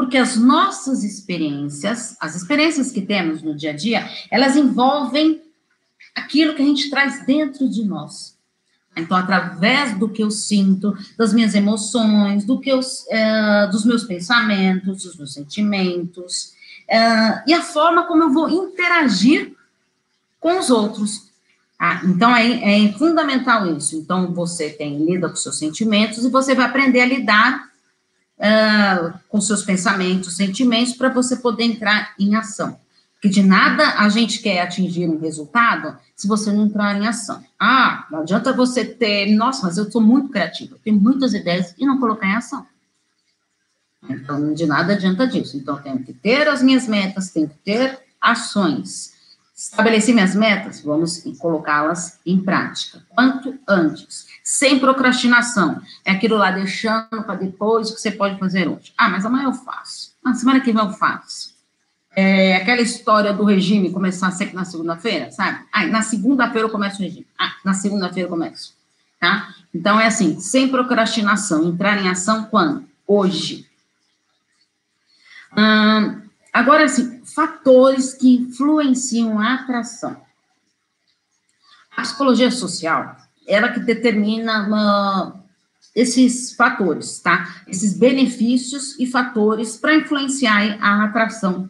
Porque 0.00 0.16
as 0.16 0.34
nossas 0.34 1.04
experiências, 1.04 2.16
as 2.18 2.34
experiências 2.34 2.90
que 2.90 3.02
temos 3.02 3.42
no 3.42 3.54
dia 3.54 3.68
a 3.68 3.76
dia, 3.76 4.08
elas 4.30 4.56
envolvem 4.56 5.42
aquilo 6.14 6.54
que 6.54 6.62
a 6.62 6.64
gente 6.64 6.88
traz 6.88 7.26
dentro 7.26 7.68
de 7.68 7.84
nós. 7.84 8.34
Então, 8.96 9.14
através 9.14 9.98
do 9.98 10.08
que 10.08 10.22
eu 10.22 10.30
sinto, 10.30 10.96
das 11.18 11.34
minhas 11.34 11.54
emoções, 11.54 12.46
do 12.46 12.58
que 12.58 12.70
eu, 12.70 12.80
é, 13.10 13.66
dos 13.66 13.84
meus 13.84 14.02
pensamentos, 14.04 15.02
dos 15.02 15.18
meus 15.18 15.34
sentimentos, 15.34 16.54
é, 16.88 17.42
e 17.46 17.52
a 17.52 17.60
forma 17.60 18.04
como 18.04 18.22
eu 18.22 18.32
vou 18.32 18.48
interagir 18.48 19.52
com 20.40 20.58
os 20.58 20.70
outros. 20.70 21.28
Ah, 21.78 22.00
então, 22.06 22.34
é, 22.34 22.86
é 22.86 22.92
fundamental 22.94 23.76
isso. 23.76 23.96
Então, 23.96 24.32
você 24.32 24.70
tem 24.70 25.04
lida 25.04 25.28
com 25.28 25.36
seus 25.36 25.58
sentimentos 25.58 26.24
e 26.24 26.30
você 26.30 26.54
vai 26.54 26.64
aprender 26.64 27.02
a 27.02 27.06
lidar 27.06 27.69
uh, 28.40 29.18
com 29.28 29.40
seus 29.40 29.62
pensamentos, 29.62 30.36
sentimentos, 30.36 30.94
para 30.94 31.10
você 31.10 31.36
poder 31.36 31.64
entrar 31.64 32.14
em 32.18 32.34
ação. 32.34 32.78
Porque 33.14 33.28
de 33.28 33.42
nada 33.42 33.98
a 33.98 34.08
gente 34.08 34.40
quer 34.40 34.62
atingir 34.62 35.06
um 35.06 35.20
resultado 35.20 35.98
se 36.16 36.26
você 36.26 36.50
não 36.50 36.64
entrar 36.64 36.96
em 36.96 37.06
ação. 37.06 37.44
Ah, 37.58 38.06
não 38.10 38.20
adianta 38.20 38.52
você 38.52 38.82
ter, 38.84 39.34
nossa, 39.36 39.66
mas 39.66 39.76
eu 39.76 39.90
sou 39.90 40.00
muito 40.00 40.30
criativa, 40.30 40.78
tenho 40.82 40.98
muitas 40.98 41.34
ideias 41.34 41.74
e 41.78 41.84
não 41.84 42.00
colocar 42.00 42.26
em 42.26 42.34
ação. 42.34 42.66
Então, 44.08 44.54
de 44.54 44.66
nada 44.66 44.94
adianta 44.94 45.26
disso. 45.26 45.58
Então, 45.58 45.76
tenho 45.76 46.02
que 46.02 46.14
ter 46.14 46.48
as 46.48 46.62
minhas 46.62 46.88
metas, 46.88 47.30
tenho 47.30 47.48
que 47.48 47.58
ter 47.58 47.98
ações. 48.18 49.12
Estabeleci 49.60 50.14
minhas 50.14 50.34
metas, 50.34 50.80
vamos 50.80 51.22
colocá-las 51.38 52.18
em 52.24 52.40
prática. 52.40 53.04
Quanto 53.10 53.58
antes. 53.68 54.26
Sem 54.42 54.78
procrastinação. 54.78 55.82
É 56.02 56.12
aquilo 56.12 56.38
lá 56.38 56.50
deixando 56.50 57.22
para 57.24 57.34
depois 57.34 57.90
que 57.90 58.00
você 58.00 58.10
pode 58.10 58.38
fazer 58.38 58.66
hoje. 58.66 58.94
Ah, 58.96 59.10
mas 59.10 59.26
amanhã 59.26 59.44
eu 59.44 59.52
faço. 59.52 60.14
Na 60.24 60.32
semana 60.32 60.60
que 60.60 60.72
vem 60.72 60.82
eu 60.82 60.92
faço. 60.94 61.54
É 62.16 62.56
aquela 62.56 62.80
história 62.80 63.34
do 63.34 63.44
regime 63.44 63.92
começar 63.92 64.30
sempre 64.30 64.54
na 64.54 64.64
segunda-feira, 64.64 65.30
sabe? 65.30 65.62
Ah, 65.70 65.86
na 65.86 66.00
segunda-feira 66.00 66.66
eu 66.66 66.72
começo 66.72 66.98
o 66.98 67.04
regime. 67.04 67.26
Ah, 67.38 67.52
na 67.62 67.74
segunda-feira 67.74 68.28
eu 68.28 68.30
começo. 68.30 68.74
Tá? 69.20 69.54
Então 69.74 70.00
é 70.00 70.06
assim, 70.06 70.40
sem 70.40 70.68
procrastinação. 70.68 71.68
Entrar 71.68 72.02
em 72.02 72.08
ação 72.08 72.44
quando? 72.44 72.86
Hoje. 73.06 73.66
Hum, 75.54 76.22
agora, 76.52 76.84
assim, 76.84 77.24
fatores 77.24 78.14
que 78.14 78.36
influenciam 78.36 79.38
a 79.38 79.54
atração. 79.54 80.20
A 81.96 82.02
psicologia 82.02 82.50
social, 82.50 83.16
ela 83.46 83.70
que 83.70 83.80
determina 83.80 84.66
uma, 84.66 85.44
esses 85.94 86.54
fatores, 86.54 87.18
tá? 87.20 87.62
Esses 87.66 87.98
benefícios 87.98 88.98
e 88.98 89.06
fatores 89.06 89.76
para 89.76 89.94
influenciar 89.94 90.78
a 90.80 91.04
atração, 91.04 91.68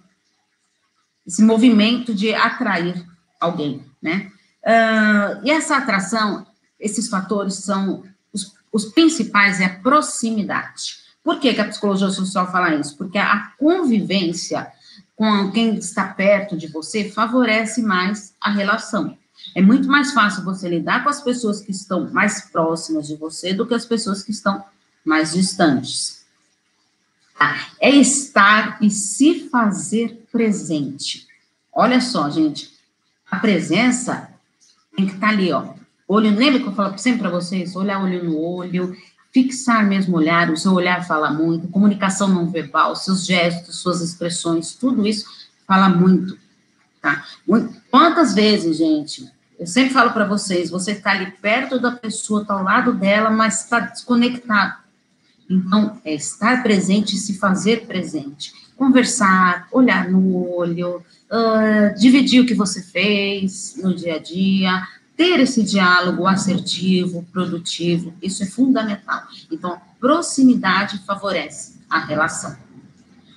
esse 1.26 1.42
movimento 1.42 2.14
de 2.14 2.34
atrair 2.34 3.04
alguém, 3.40 3.84
né? 4.00 4.30
Uh, 4.62 5.46
e 5.46 5.50
essa 5.50 5.76
atração, 5.76 6.46
esses 6.78 7.08
fatores 7.08 7.54
são 7.54 8.04
os, 8.32 8.54
os 8.70 8.86
principais 8.86 9.60
é 9.60 9.64
a 9.64 9.78
proximidade. 9.80 10.99
Por 11.22 11.38
que, 11.38 11.54
que 11.54 11.60
a 11.60 11.68
psicologia 11.68 12.10
social 12.10 12.50
fala 12.50 12.74
isso? 12.74 12.96
Porque 12.96 13.18
a 13.18 13.52
convivência 13.58 14.72
com 15.14 15.50
quem 15.52 15.76
está 15.76 16.06
perto 16.06 16.56
de 16.56 16.66
você 16.66 17.10
favorece 17.10 17.82
mais 17.82 18.34
a 18.40 18.50
relação. 18.50 19.18
É 19.54 19.60
muito 19.60 19.88
mais 19.88 20.12
fácil 20.12 20.44
você 20.44 20.68
lidar 20.68 21.02
com 21.02 21.10
as 21.10 21.20
pessoas 21.20 21.60
que 21.60 21.70
estão 21.70 22.10
mais 22.10 22.42
próximas 22.50 23.06
de 23.06 23.16
você 23.16 23.52
do 23.52 23.66
que 23.66 23.74
as 23.74 23.84
pessoas 23.84 24.22
que 24.22 24.30
estão 24.30 24.64
mais 25.04 25.32
distantes. 25.32 26.24
Tá? 27.38 27.68
É 27.80 27.90
estar 27.90 28.78
e 28.82 28.90
se 28.90 29.48
fazer 29.50 30.26
presente. 30.30 31.26
Olha 31.72 32.00
só, 32.00 32.30
gente, 32.30 32.72
a 33.30 33.38
presença 33.38 34.30
tem 34.96 35.06
que 35.06 35.14
estar 35.14 35.28
ali, 35.28 35.52
ó. 35.52 35.74
Olho, 36.08 36.34
lembra 36.34 36.60
que 36.60 36.66
eu 36.66 36.74
falo 36.74 36.98
sempre 36.98 37.20
para 37.20 37.30
vocês? 37.30 37.76
Olhar 37.76 38.02
olho 38.02 38.24
no 38.24 38.38
olho, 38.38 38.96
fixar 39.32 39.86
mesmo 39.86 40.16
olhar, 40.16 40.50
o 40.50 40.56
seu 40.56 40.72
olhar 40.72 41.06
fala 41.06 41.30
muito, 41.30 41.68
comunicação 41.68 42.28
não 42.28 42.50
verbal, 42.50 42.96
seus 42.96 43.24
gestos, 43.24 43.76
suas 43.76 44.00
expressões, 44.00 44.74
tudo 44.74 45.06
isso 45.06 45.24
fala 45.66 45.88
muito, 45.88 46.36
tá? 47.00 47.24
Quantas 47.90 48.34
vezes, 48.34 48.76
gente, 48.76 49.30
eu 49.58 49.66
sempre 49.66 49.92
falo 49.92 50.10
para 50.12 50.26
vocês, 50.26 50.70
você 50.70 50.92
está 50.92 51.12
ali 51.12 51.30
perto 51.30 51.78
da 51.78 51.92
pessoa, 51.92 52.42
está 52.42 52.54
ao 52.54 52.64
lado 52.64 52.92
dela, 52.92 53.30
mas 53.30 53.64
está 53.64 53.78
desconectado. 53.80 54.80
Então, 55.48 56.00
é 56.04 56.14
estar 56.14 56.62
presente 56.62 57.14
e 57.14 57.18
se 57.18 57.38
fazer 57.38 57.86
presente. 57.86 58.52
Conversar, 58.76 59.68
olhar 59.70 60.08
no 60.08 60.48
olho, 60.56 61.02
uh, 61.30 61.98
dividir 61.98 62.40
o 62.40 62.46
que 62.46 62.54
você 62.54 62.82
fez 62.82 63.74
no 63.76 63.94
dia 63.94 64.14
a 64.14 64.18
dia, 64.18 64.86
ter 65.16 65.40
esse 65.40 65.62
diálogo 65.62 66.26
assertivo, 66.26 67.26
produtivo, 67.32 68.14
isso 68.22 68.42
é 68.42 68.46
fundamental. 68.46 69.22
Então, 69.50 69.80
proximidade 69.98 70.98
favorece 71.04 71.78
a 71.88 71.98
relação. 71.98 72.56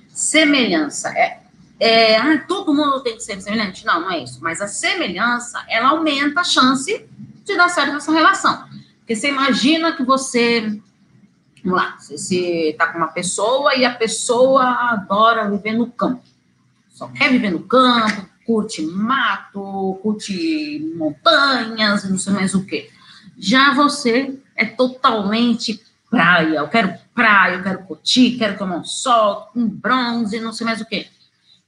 Semelhança 0.08 1.10
é, 1.10 1.42
é 1.80 2.18
ah, 2.18 2.44
todo 2.48 2.74
mundo 2.74 3.01
tem 3.01 3.15
que 3.18 3.24
ser 3.24 3.42
semelhante? 3.42 3.86
Não, 3.86 4.01
não 4.01 4.12
é 4.12 4.24
isso. 4.24 4.39
Mas 4.42 4.62
a 4.62 4.68
semelhança, 4.68 5.63
ela 5.68 5.89
aumenta 5.89 6.42
a 6.42 6.44
chance 6.44 7.06
de 7.44 7.58
dar 7.58 7.70
certo 7.70 7.98
essa 7.98 8.12
relação. 8.12 8.65
Porque 9.00 9.15
você 9.15 9.27
imagina 9.27 9.92
que 9.96 10.03
você, 10.03 10.80
vamos 11.63 11.77
lá, 11.77 11.98
você 12.00 12.70
está 12.70 12.88
com 12.88 13.00
uma 13.00 13.08
pessoa 13.08 13.75
e 13.75 13.84
a 13.84 13.94
pessoa 13.94 14.63
adora 14.92 15.50
viver 15.50 15.74
no 15.74 15.92
campo. 15.92 16.24
Só 16.89 17.08
quer 17.08 17.30
viver 17.32 17.51
no 17.51 17.63
campo, 17.63 18.30
curte 18.45 18.81
mato, 18.81 20.00
curte 20.01 20.93
montanhas, 20.95 22.09
não 22.09 22.17
sei 22.17 22.33
mais 22.33 22.53
o 22.53 22.65
que. 22.65 22.89
Já 23.38 23.73
você 23.73 24.38
é 24.55 24.65
totalmente 24.65 25.81
praia. 26.09 26.57
Eu 26.57 26.67
quero 26.67 26.93
praia, 27.13 27.55
eu 27.55 27.63
quero 27.63 27.83
curtir, 27.83 28.38
quero 28.38 28.57
tomar 28.57 28.77
um 28.77 28.83
sol, 28.83 29.50
um 29.55 29.67
bronze, 29.67 30.39
não 30.39 30.53
sei 30.53 30.65
mais 30.65 30.81
o 30.81 30.85
que. 30.85 31.07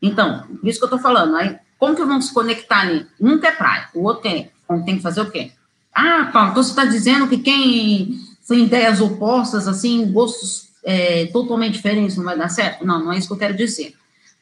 Então, 0.01 0.45
isso 0.63 0.79
que 0.79 0.85
eu 0.85 0.89
tô 0.89 0.99
falando. 0.99 1.35
Aí, 1.35 1.57
como 1.79 1.95
que 1.95 2.03
vamos 2.03 2.27
se 2.27 2.33
conectar 2.33 2.81
ali? 2.81 3.07
Um 3.19 3.39
quer 3.39 3.57
praia, 3.57 3.89
o 3.93 4.03
outro 4.03 4.23
tem, 4.23 4.51
tem 4.85 4.97
que 4.97 5.01
fazer 5.01 5.21
o 5.21 5.31
quê? 5.31 5.51
Ah, 5.93 6.29
Paulo, 6.31 6.51
então 6.51 6.63
você 6.63 6.69
está 6.69 6.85
dizendo 6.85 7.27
que 7.27 7.37
quem 7.37 8.19
tem 8.47 8.65
ideias 8.65 9.01
opostas, 9.01 9.67
assim, 9.67 10.11
gostos 10.11 10.69
é, 10.83 11.25
totalmente 11.27 11.73
diferentes, 11.73 12.15
não 12.15 12.23
vai 12.23 12.37
dar 12.37 12.49
certo? 12.49 12.85
Não, 12.85 13.03
não 13.03 13.13
é 13.13 13.17
isso 13.17 13.27
que 13.27 13.33
eu 13.33 13.39
quero 13.39 13.55
dizer. 13.55 13.95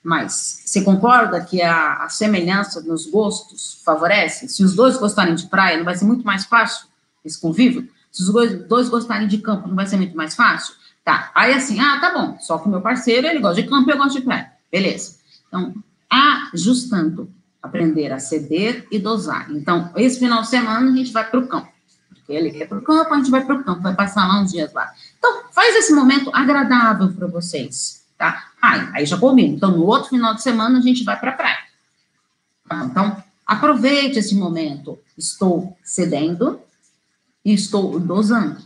Mas 0.03 0.61
você 0.65 0.81
concorda 0.81 1.39
que 1.41 1.61
a, 1.61 2.03
a, 2.03 2.09
semelhança 2.09 2.81
nos 2.81 3.05
gostos 3.05 3.81
favorece? 3.85 4.49
Se 4.49 4.61
os 4.61 4.75
dois 4.75 4.97
gostarem 4.97 5.33
de 5.33 5.47
praia, 5.47 5.77
não 5.77 5.85
vai 5.85 5.95
ser 5.95 6.03
muito 6.03 6.25
mais 6.25 6.43
fácil 6.43 6.87
esse 7.23 7.39
convívio? 7.39 7.87
Se 8.11 8.21
os 8.21 8.29
dois, 8.29 8.67
dois 8.67 8.89
gostarem 8.89 9.29
de 9.29 9.37
campo, 9.37 9.67
não 9.69 9.75
vai 9.75 9.87
ser 9.87 9.95
muito 9.95 10.15
mais 10.15 10.35
fácil? 10.35 10.75
Tá. 11.05 11.31
Aí 11.33 11.53
assim, 11.53 11.79
ah, 11.79 11.99
tá 12.01 12.13
bom. 12.13 12.37
Só 12.41 12.57
que 12.57 12.67
o 12.67 12.69
meu 12.69 12.81
parceiro, 12.81 13.25
ele 13.25 13.39
gosta 13.39 13.61
de 13.61 13.69
campo 13.69 13.89
e 13.89 13.93
eu 13.93 13.97
gosto 13.97 14.19
de 14.19 14.25
praia. 14.25 14.51
Beleza. 14.69 15.19
Então, 15.47 15.73
ajustando, 16.53 17.31
aprender 17.61 18.11
a 18.11 18.19
ceder 18.19 18.85
e 18.91 18.99
dosar. 18.99 19.49
Então, 19.51 19.89
esse 19.95 20.19
final 20.19 20.41
de 20.41 20.49
semana 20.49 20.91
a 20.91 20.95
gente 20.95 21.13
vai 21.13 21.29
para 21.29 21.39
o 21.39 21.47
campo. 21.47 21.71
Porque 22.09 22.33
ele 22.33 22.51
quer 22.51 22.67
para 22.67 22.77
o 22.77 22.81
campo, 22.81 23.13
a 23.13 23.17
gente 23.17 23.31
vai 23.31 23.45
para 23.45 23.55
o 23.55 23.63
campo, 23.63 23.81
vai 23.81 23.95
passar 23.95 24.27
lá 24.27 24.41
uns 24.41 24.51
dias 24.51 24.73
lá. 24.73 24.91
Então, 25.17 25.43
faz 25.51 25.75
esse 25.77 25.93
momento 25.93 26.29
agradável 26.33 27.11
para 27.13 27.27
vocês 27.27 28.03
tá? 28.23 28.51
Aí, 28.63 29.05
já 29.05 29.17
combina. 29.17 29.53
Então, 29.53 29.71
no 29.71 29.85
outro 29.85 30.09
final 30.09 30.33
de 30.33 30.41
semana, 30.41 30.79
a 30.79 30.81
gente 30.81 31.03
vai 31.03 31.19
para 31.19 31.31
a 31.31 31.35
praia. 31.35 31.63
Tá? 32.67 32.85
Então, 32.85 33.23
aproveite 33.45 34.19
esse 34.19 34.35
momento. 34.35 34.97
Estou 35.17 35.77
cedendo 35.83 36.61
e 37.43 37.53
estou 37.53 37.99
dosando. 37.99 38.57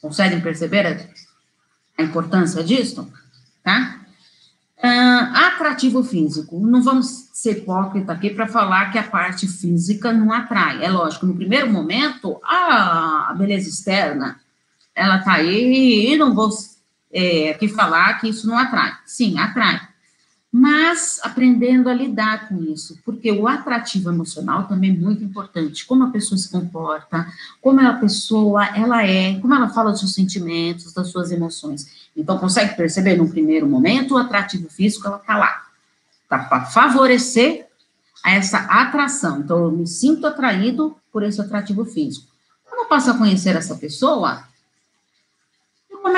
Conseguem 0.00 0.40
perceber 0.40 1.08
a, 1.98 2.02
importância 2.02 2.62
disso? 2.62 3.12
Tá? 3.64 4.00
Uh, 4.78 5.36
atrativo 5.36 6.04
físico. 6.04 6.64
Não 6.64 6.80
vamos 6.80 7.28
ser 7.32 7.58
hipócrita 7.58 8.12
aqui 8.12 8.30
para 8.30 8.46
falar 8.46 8.92
que 8.92 8.98
a 8.98 9.02
parte 9.02 9.48
física 9.48 10.12
não 10.12 10.32
atrai. 10.32 10.84
É 10.84 10.88
lógico, 10.88 11.26
no 11.26 11.34
primeiro 11.34 11.70
momento, 11.70 12.40
a 12.44 13.34
beleza 13.36 13.68
externa, 13.68 14.40
ela 14.94 15.18
tá 15.18 15.32
aí 15.32 16.12
e 16.12 16.16
não 16.16 16.32
vou 16.32 16.50
é, 17.12 17.54
que 17.54 17.68
falar 17.68 18.20
que 18.20 18.28
isso 18.28 18.46
não 18.46 18.56
atrai. 18.56 18.92
Sim, 19.04 19.38
atrai. 19.38 19.80
Mas 20.54 21.18
aprendendo 21.22 21.88
a 21.88 21.94
lidar 21.94 22.46
com 22.46 22.62
isso, 22.62 22.98
porque 23.06 23.32
o 23.32 23.48
atrativo 23.48 24.10
emocional 24.10 24.64
também 24.64 24.90
é 24.90 24.94
muito 24.94 25.24
importante. 25.24 25.86
Como 25.86 26.04
a 26.04 26.10
pessoa 26.10 26.36
se 26.36 26.50
comporta, 26.50 27.26
como 27.60 27.80
a 27.80 27.94
pessoa 27.94 28.66
ela 28.76 29.02
é, 29.02 29.38
como 29.40 29.54
ela 29.54 29.70
fala 29.70 29.92
dos 29.92 30.00
seus 30.00 30.12
sentimentos, 30.12 30.92
das 30.92 31.08
suas 31.08 31.30
emoções. 31.30 32.10
Então, 32.14 32.38
consegue 32.38 32.76
perceber 32.76 33.16
no 33.16 33.30
primeiro 33.30 33.66
momento 33.66 34.14
o 34.14 34.18
atrativo 34.18 34.68
físico, 34.68 35.06
ela 35.06 35.16
está 35.16 35.38
lá. 35.38 35.62
Está 36.24 36.38
para 36.40 36.66
favorecer 36.66 37.66
essa 38.22 38.58
atração. 38.58 39.40
Então, 39.40 39.64
eu 39.64 39.70
me 39.70 39.86
sinto 39.86 40.26
atraído 40.26 40.94
por 41.10 41.22
esse 41.22 41.40
atrativo 41.40 41.86
físico. 41.86 42.26
Quando 42.68 42.82
eu 42.82 42.88
passo 42.88 43.10
a 43.10 43.16
conhecer 43.16 43.56
essa 43.56 43.74
pessoa, 43.76 44.44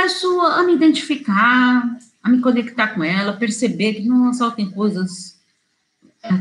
começo 0.05 0.41
a 0.43 0.63
me 0.65 0.75
identificar, 0.75 1.99
a 2.23 2.29
me 2.29 2.43
conectar 2.43 2.89
com 2.89 3.03
ela, 3.03 3.39
perceber 3.39 3.95
que, 3.95 4.07
nossa, 4.07 4.45
ela 4.45 4.53
tem 4.53 4.71
coisas 4.71 5.41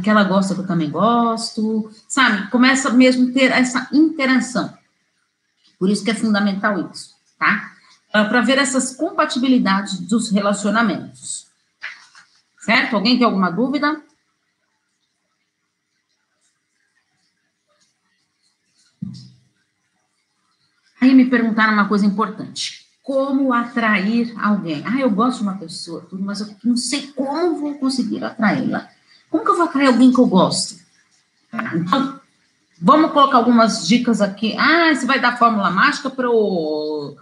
que 0.03 0.09
ela 0.09 0.25
gosta 0.25 0.53
que 0.53 0.59
eu 0.59 0.67
também 0.67 0.89
gosto, 0.91 1.89
sabe? 2.07 2.49
Começa 2.49 2.89
mesmo 2.89 3.29
a 3.29 3.33
ter 3.33 3.51
essa 3.51 3.87
interação. 3.93 4.77
Por 5.79 5.89
isso 5.89 6.03
que 6.03 6.11
é 6.11 6.13
fundamental 6.13 6.89
isso, 6.91 7.15
tá? 7.39 7.71
Para 8.11 8.41
ver 8.41 8.57
essas 8.57 8.97
compatibilidades 8.97 9.97
dos 9.97 10.29
relacionamentos. 10.29 11.47
Certo? 12.59 12.95
Alguém 12.95 13.17
tem 13.17 13.25
alguma 13.25 13.49
dúvida? 13.49 14.01
Aí 20.99 21.13
me 21.13 21.29
perguntaram 21.29 21.73
uma 21.73 21.87
coisa 21.87 22.05
importante 22.05 22.82
como 23.03 23.53
atrair 23.53 24.33
alguém. 24.39 24.81
Ah, 24.85 24.99
eu 24.99 25.11
gosto 25.11 25.37
de 25.37 25.43
uma 25.43 25.57
pessoa, 25.57 26.07
mas 26.13 26.41
eu 26.41 26.55
não 26.63 26.75
sei 26.75 27.07
como 27.07 27.59
vou 27.59 27.75
conseguir 27.75 28.23
atraí-la. 28.23 28.89
Como 29.29 29.43
que 29.43 29.51
eu 29.51 29.57
vou 29.57 29.65
atrair 29.65 29.87
alguém 29.87 30.11
que 30.11 30.19
eu 30.19 30.25
gosto? 30.25 30.81
Então, 31.75 32.19
vamos 32.81 33.11
colocar 33.11 33.37
algumas 33.37 33.87
dicas 33.87 34.21
aqui. 34.21 34.55
Ah, 34.57 34.95
você 34.95 35.05
vai 35.05 35.19
dar 35.19 35.37
fórmula 35.37 35.69
mágica 35.69 36.09
para 36.09 36.25
eu, 36.25 37.15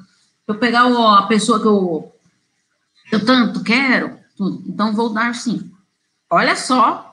eu 0.47 0.55
pegar 0.55 0.85
a 0.85 1.23
pessoa 1.23 1.59
que 1.59 1.67
eu, 1.67 2.13
eu 3.11 3.25
tanto 3.25 3.63
quero? 3.63 4.17
Tudo. 4.37 4.63
Então, 4.67 4.93
vou 4.93 5.09
dar 5.09 5.35
sim. 5.35 5.69
Olha 6.29 6.55
só 6.55 7.11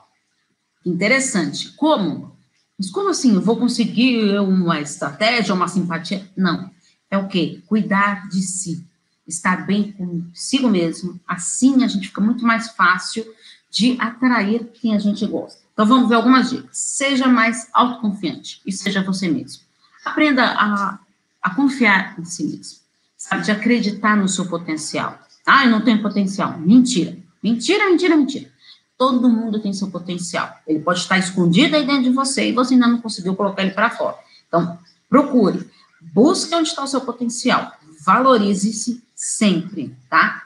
Interessante. 0.85 1.73
Como? 1.73 2.35
Mas 2.77 2.89
como 2.89 3.09
assim? 3.09 3.35
Eu 3.35 3.41
vou 3.41 3.57
conseguir 3.57 4.39
uma 4.39 4.79
estratégia, 4.79 5.53
uma 5.53 5.67
simpatia? 5.67 6.27
Não. 6.35 6.69
É 7.09 7.17
o 7.17 7.27
quê? 7.27 7.61
Cuidar 7.67 8.27
de 8.29 8.41
si. 8.41 8.85
Estar 9.27 9.65
bem 9.65 9.91
consigo 9.91 10.69
mesmo. 10.69 11.19
Assim 11.27 11.83
a 11.83 11.87
gente 11.87 12.07
fica 12.07 12.21
muito 12.21 12.45
mais 12.45 12.69
fácil 12.69 13.25
de 13.69 13.95
atrair 13.99 14.71
quem 14.73 14.95
a 14.95 14.99
gente 14.99 15.25
gosta. 15.25 15.61
Então 15.73 15.85
vamos 15.85 16.09
ver 16.09 16.15
algumas 16.15 16.49
dicas. 16.49 16.77
Seja 16.77 17.27
mais 17.27 17.69
autoconfiante 17.73 18.61
e 18.65 18.71
seja 18.71 19.03
você 19.03 19.27
mesmo. 19.29 19.63
Aprenda 20.03 20.43
a, 20.43 20.99
a 21.41 21.55
confiar 21.55 22.19
em 22.19 22.25
si 22.25 22.43
mesmo. 22.43 22.79
Sabe, 23.17 23.43
de 23.43 23.51
acreditar 23.51 24.15
no 24.15 24.27
seu 24.27 24.45
potencial. 24.45 25.19
Ah, 25.45 25.65
eu 25.65 25.71
não 25.71 25.81
tenho 25.81 26.01
potencial. 26.01 26.57
Mentira. 26.57 27.17
Mentira, 27.41 27.89
mentira, 27.89 28.15
mentira. 28.15 28.49
Todo 28.97 29.29
mundo 29.29 29.61
tem 29.61 29.73
seu 29.73 29.89
potencial. 29.89 30.53
Ele 30.67 30.79
pode 30.79 30.99
estar 30.99 31.17
escondido 31.17 31.75
aí 31.75 31.85
dentro 31.85 32.03
de 32.03 32.09
você 32.09 32.49
e 32.49 32.53
você 32.53 32.73
ainda 32.73 32.87
não 32.87 32.99
conseguiu 32.99 33.35
colocar 33.35 33.61
ele 33.61 33.71
para 33.71 33.89
fora. 33.89 34.17
Então, 34.47 34.77
procure. 35.09 35.68
Busque 36.01 36.53
onde 36.55 36.69
está 36.69 36.83
o 36.83 36.87
seu 36.87 37.01
potencial. 37.01 37.73
Valorize-se 38.05 39.03
sempre, 39.15 39.95
tá? 40.09 40.43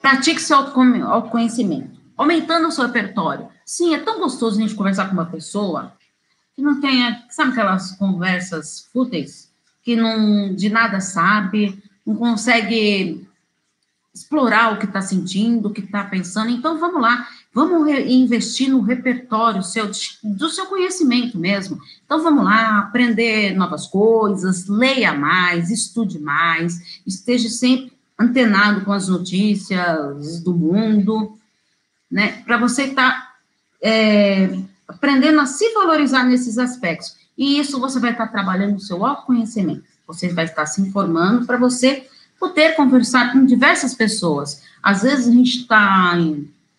Pratique 0.00 0.40
seu 0.40 0.56
autoconhecimento. 0.56 2.00
Aumentando 2.16 2.68
o 2.68 2.72
seu 2.72 2.86
repertório. 2.86 3.48
Sim, 3.64 3.94
é 3.94 3.98
tão 3.98 4.20
gostoso 4.20 4.58
a 4.58 4.62
gente 4.62 4.74
conversar 4.74 5.06
com 5.06 5.12
uma 5.12 5.26
pessoa 5.26 5.92
que 6.54 6.62
não 6.62 6.80
tenha, 6.80 7.24
sabe 7.30 7.52
aquelas 7.52 7.92
conversas 7.92 8.88
fúteis? 8.92 9.50
Que 9.82 9.96
não, 9.96 10.54
de 10.54 10.68
nada 10.68 11.00
sabe, 11.00 11.82
não 12.06 12.14
consegue 12.14 13.26
explorar 14.14 14.72
o 14.72 14.78
que 14.78 14.86
está 14.86 15.00
sentindo, 15.00 15.68
o 15.68 15.72
que 15.72 15.80
está 15.80 16.04
pensando. 16.04 16.50
Então, 16.50 16.78
vamos 16.78 17.00
lá, 17.00 17.26
vamos 17.52 17.88
investir 18.06 18.70
no 18.70 18.80
repertório 18.80 19.62
seu, 19.62 19.90
do 20.22 20.48
seu 20.48 20.66
conhecimento 20.66 21.38
mesmo. 21.38 21.80
Então, 22.04 22.22
vamos 22.22 22.44
lá, 22.44 22.78
aprender 22.78 23.54
novas 23.54 23.86
coisas, 23.86 24.66
leia 24.68 25.12
mais, 25.12 25.70
estude 25.70 26.18
mais, 26.18 27.00
esteja 27.06 27.48
sempre 27.48 27.92
antenado 28.18 28.84
com 28.84 28.92
as 28.92 29.08
notícias 29.08 30.40
do 30.42 30.54
mundo, 30.54 31.36
né? 32.10 32.42
Para 32.44 32.58
você 32.58 32.84
estar 32.84 33.10
tá, 33.10 33.34
é, 33.82 34.58
aprendendo 34.86 35.40
a 35.40 35.46
se 35.46 35.72
valorizar 35.72 36.24
nesses 36.24 36.58
aspectos. 36.58 37.16
E 37.36 37.58
isso 37.58 37.80
você 37.80 37.98
vai 37.98 38.12
estar 38.12 38.26
tá 38.26 38.32
trabalhando 38.32 38.76
o 38.76 38.80
seu 38.80 39.04
autoconhecimento. 39.04 39.84
Você 40.06 40.28
vai 40.28 40.44
estar 40.44 40.66
se 40.66 40.82
informando 40.82 41.46
para 41.46 41.56
você 41.56 42.06
poder 42.38 42.74
conversar 42.74 43.32
com 43.32 43.44
diversas 43.44 43.94
pessoas. 43.94 44.62
Às 44.82 45.02
vezes 45.02 45.28
a 45.28 45.32
gente 45.32 45.60
está 45.60 46.16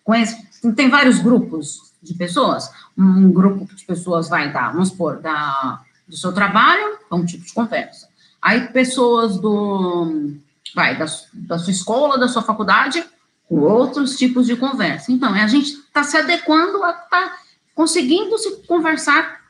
conhece, 0.04 0.46
tem 0.70 0.88
vários 0.88 1.18
grupos 1.18 1.92
de 2.00 2.14
pessoas. 2.14 2.70
Um 2.96 3.32
grupo 3.32 3.64
de 3.74 3.84
pessoas 3.84 4.28
vai 4.28 4.52
dar, 4.52 4.72
vamos 4.72 4.90
supor, 4.90 5.20
da, 5.20 5.82
do 6.06 6.16
seu 6.16 6.32
trabalho, 6.32 6.98
é 7.10 7.14
um 7.14 7.24
tipo 7.24 7.44
de 7.44 7.52
conversa. 7.52 8.08
Aí 8.40 8.68
pessoas 8.68 9.38
do, 9.38 10.34
vai, 10.74 10.96
da, 10.96 11.06
da 11.32 11.58
sua 11.58 11.72
escola, 11.72 12.18
da 12.18 12.28
sua 12.28 12.42
faculdade, 12.42 13.04
com 13.48 13.60
outros 13.60 14.16
tipos 14.16 14.46
de 14.46 14.56
conversa. 14.56 15.12
Então, 15.12 15.32
a 15.34 15.46
gente 15.46 15.72
está 15.72 16.02
se 16.02 16.16
adequando 16.16 16.82
a 16.82 16.92
tá 16.92 17.38
conseguindo 17.74 18.36
se 18.38 18.62
conversar 18.66 19.42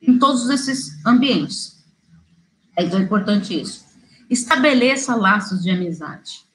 em 0.00 0.18
todos 0.18 0.48
esses 0.48 1.04
ambientes. 1.04 1.84
Então, 2.76 2.98
é 2.98 3.02
importante 3.02 3.60
isso. 3.60 3.84
Estabeleça 4.28 5.14
laços 5.14 5.62
de 5.62 5.70
amizade. 5.70 6.45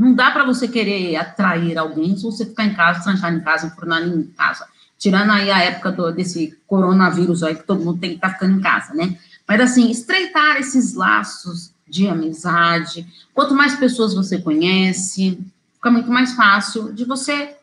Não 0.00 0.14
dá 0.14 0.30
para 0.30 0.46
você 0.46 0.66
querer 0.66 1.14
atrair 1.16 1.76
alguém 1.76 2.16
se 2.16 2.22
você 2.22 2.46
ficar 2.46 2.64
em 2.64 2.72
casa, 2.72 3.02
trancar 3.04 3.34
em 3.34 3.40
casa, 3.40 3.66
enfurnar 3.66 4.02
em 4.02 4.22
casa. 4.28 4.66
Tirando 4.98 5.30
aí 5.30 5.50
a 5.50 5.58
época 5.58 5.92
do, 5.92 6.10
desse 6.10 6.58
coronavírus 6.66 7.42
aí, 7.42 7.54
que 7.54 7.66
todo 7.66 7.84
mundo 7.84 8.00
tem 8.00 8.10
que 8.10 8.16
estar 8.16 8.28
tá 8.28 8.34
ficando 8.34 8.58
em 8.58 8.62
casa, 8.62 8.94
né? 8.94 9.18
Mas, 9.46 9.60
assim, 9.60 9.90
estreitar 9.90 10.56
esses 10.56 10.94
laços 10.94 11.74
de 11.86 12.08
amizade. 12.08 13.06
Quanto 13.34 13.54
mais 13.54 13.76
pessoas 13.76 14.14
você 14.14 14.40
conhece, 14.40 15.38
fica 15.74 15.90
muito 15.90 16.10
mais 16.10 16.32
fácil 16.32 16.94
de 16.94 17.04
você 17.04 17.54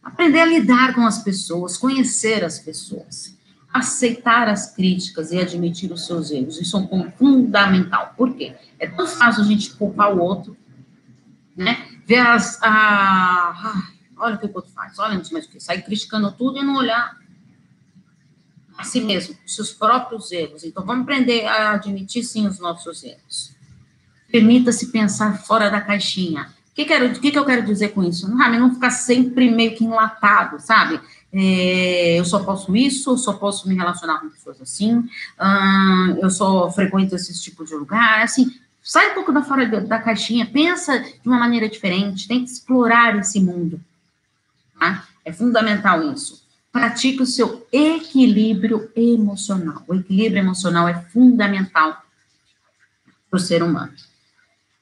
aprender 0.00 0.38
a 0.38 0.46
lidar 0.46 0.94
com 0.94 1.04
as 1.04 1.24
pessoas, 1.24 1.76
conhecer 1.76 2.44
as 2.44 2.60
pessoas 2.60 3.36
aceitar 3.70 4.48
as 4.48 4.74
críticas 4.74 5.30
e 5.30 5.38
admitir 5.38 5.92
os 5.92 6.06
seus 6.06 6.30
erros. 6.30 6.58
Isso 6.60 6.76
é 6.76 6.80
um 6.80 6.86
ponto 6.86 7.12
fundamental. 7.18 8.14
Por 8.16 8.34
quê? 8.34 8.54
É 8.78 8.86
tão 8.86 9.06
fácil 9.06 9.42
a 9.42 9.46
gente 9.46 9.70
culpar 9.74 10.14
o 10.14 10.20
outro, 10.20 10.56
né? 11.58 11.88
Ver 12.06 12.18
as. 12.18 12.58
A, 12.62 13.82
olha 14.16 14.36
o 14.36 14.38
que 14.38 14.46
o 14.46 14.52
outro 14.54 14.70
faz, 14.72 14.98
olha 14.98 15.14
não 15.14 15.24
sei 15.24 15.34
mais 15.34 15.46
o 15.46 15.48
que, 15.50 15.60
sair 15.60 15.82
criticando 15.82 16.32
tudo 16.32 16.58
e 16.58 16.62
não 16.62 16.76
olhar 16.76 17.16
a 18.76 18.84
si 18.84 19.00
mesmo, 19.00 19.36
seus 19.46 19.72
próprios 19.72 20.30
erros. 20.30 20.64
Então, 20.64 20.84
vamos 20.84 21.02
aprender 21.02 21.44
a 21.46 21.72
admitir 21.72 22.22
sim 22.22 22.46
os 22.46 22.58
nossos 22.60 23.02
erros. 23.02 23.56
Permita-se 24.30 24.92
pensar 24.92 25.38
fora 25.44 25.68
da 25.68 25.80
caixinha. 25.80 26.54
O 26.70 26.74
que, 26.74 26.84
quero, 26.84 27.06
o 27.06 27.20
que, 27.20 27.36
eu 27.36 27.44
quero 27.44 27.66
dizer 27.66 27.88
com 27.88 28.04
isso? 28.04 28.30
Não, 28.30 28.36
não 28.36 28.72
ficar 28.72 28.90
sempre 28.90 29.50
meio 29.50 29.74
que 29.74 29.84
enlatado, 29.84 30.60
sabe? 30.60 31.00
é, 31.32 32.18
eu 32.18 32.24
só 32.24 32.42
posso 32.42 32.74
isso, 32.74 33.10
eu 33.10 33.18
só 33.18 33.34
posso 33.34 33.68
me 33.68 33.74
relacionar 33.74 34.20
com 34.20 34.30
pessoas 34.30 34.60
assim, 34.60 35.04
eu 36.20 36.30
só 36.30 36.70
frequento 36.70 37.14
esse 37.14 37.38
tipo 37.40 37.64
de 37.64 37.74
lugar, 37.74 38.22
assim, 38.22 38.50
sai 38.88 39.10
um 39.10 39.14
pouco 39.14 39.30
da 39.30 39.42
fora 39.42 39.68
da, 39.68 39.80
da 39.80 39.98
caixinha, 39.98 40.46
pensa 40.46 40.98
de 40.98 41.20
uma 41.26 41.38
maneira 41.38 41.68
diferente, 41.68 42.26
tem 42.26 42.42
que 42.42 42.50
explorar 42.50 43.18
esse 43.18 43.38
mundo, 43.38 43.78
tá? 44.80 45.06
É 45.22 45.30
fundamental 45.30 46.10
isso. 46.10 46.42
Pratique 46.72 47.22
o 47.22 47.26
seu 47.26 47.66
equilíbrio 47.70 48.90
emocional. 48.96 49.82
O 49.86 49.94
equilíbrio 49.94 50.38
emocional 50.38 50.88
é 50.88 50.94
fundamental 50.94 52.02
para 53.30 53.36
o 53.36 53.40
ser 53.40 53.62
humano. 53.62 53.92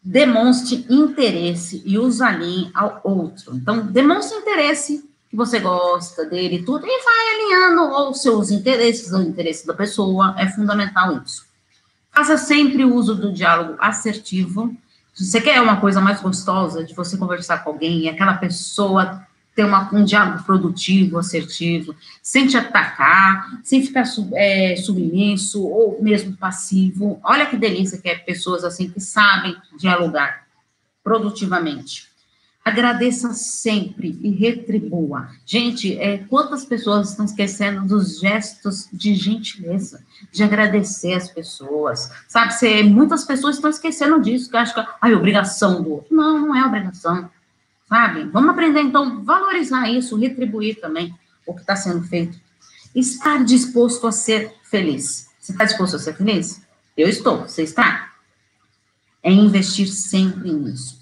Demonstre 0.01 0.87
interesse 0.89 1.83
e 1.85 1.99
os 1.99 2.21
alinhe 2.21 2.71
ao 2.75 3.01
outro. 3.03 3.57
Então, 3.57 3.87
demonstre 3.87 4.39
interesse 4.39 5.11
que 5.29 5.35
você 5.35 5.59
gosta 5.59 6.25
dele, 6.25 6.63
tudo, 6.63 6.87
e 6.87 7.03
vai 7.03 7.35
alinhando 7.35 8.09
os 8.09 8.23
seus 8.23 8.53
interesses, 8.53 9.13
o 9.13 9.21
interesse 9.21 9.67
da 9.67 9.75
pessoa, 9.75 10.33
é 10.39 10.47
fundamental 10.47 11.21
isso. 11.25 11.46
Faça 12.17 12.39
sempre 12.39 12.83
o 12.83 12.95
uso 12.95 13.15
do 13.15 13.31
diálogo 13.31 13.77
assertivo. 13.79 14.75
Se 15.13 15.27
você 15.27 15.39
quer 15.39 15.61
uma 15.61 15.79
coisa 15.79 16.01
mais 16.01 16.19
gostosa 16.19 16.83
de 16.83 16.95
você 16.95 17.19
conversar 17.19 17.63
com 17.63 17.69
alguém 17.69 18.09
aquela 18.09 18.33
pessoa 18.33 19.23
ter 19.55 19.65
uma, 19.65 19.95
um 19.95 20.03
diálogo 20.03 20.43
produtivo, 20.43 21.19
assertivo, 21.19 21.95
sem 22.23 22.47
te 22.47 22.57
atacar, 22.57 23.61
sem 23.63 23.83
ficar 23.83 24.05
é, 24.33 24.77
submisso 24.77 25.63
ou 25.63 26.03
mesmo 26.03 26.35
passivo. 26.39 27.21
Olha 27.23 27.45
que 27.45 27.57
delícia 27.59 27.99
que 27.99 28.09
é 28.09 28.15
pessoas 28.15 28.65
assim 28.65 28.89
que 28.89 28.99
sabem 28.99 29.55
dialogar 29.79 30.47
produtivamente. 31.05 32.06
Agradeça 32.67 33.33
sempre 33.33 34.19
e 34.21 34.29
retribua. 34.29 35.29
Gente, 35.47 35.97
é, 36.01 36.19
quantas 36.19 36.65
pessoas 36.65 37.11
estão 37.11 37.25
esquecendo 37.25 37.87
dos 37.87 38.19
gestos 38.19 38.89
de 38.93 39.15
gentileza, 39.15 40.05
de 40.33 40.43
agradecer 40.43 41.15
as 41.15 41.31
pessoas? 41.31 42.11
Sabe, 42.27 42.53
você, 42.53 42.83
muitas 42.83 43.23
pessoas 43.23 43.55
estão 43.55 43.71
esquecendo 43.71 44.21
disso, 44.21 44.51
que 44.51 44.57
acham 44.57 44.85
que 44.85 44.91
é 45.09 45.15
obrigação 45.15 45.81
do 45.81 45.93
outro. 45.93 46.13
Não, 46.13 46.41
não 46.41 46.57
é 46.57 46.67
obrigação. 46.67 47.31
Sabe? 47.89 48.25
Vamos 48.25 48.51
aprender, 48.51 48.81
então, 48.81 49.23
valorizar 49.23 49.89
isso, 49.89 50.17
retribuir 50.17 50.81
também 50.81 51.15
o 51.47 51.55
que 51.55 51.61
está 51.61 51.77
sendo 51.77 52.03
feito. 52.03 52.37
Estar 52.93 53.45
disposto 53.45 54.09
a 54.09 54.11
ser 54.11 54.53
feliz. 54.65 55.29
Você 55.39 55.53
está 55.53 55.65
disposto 55.65 55.95
a 55.95 55.99
ser 56.01 56.17
feliz? 56.17 56.61
Eu 56.97 57.09
estou. 57.09 57.43
Você 57.43 57.63
está? 57.63 58.13
É 59.23 59.31
investir 59.31 59.87
sempre 59.87 60.53
nisso. 60.53 60.96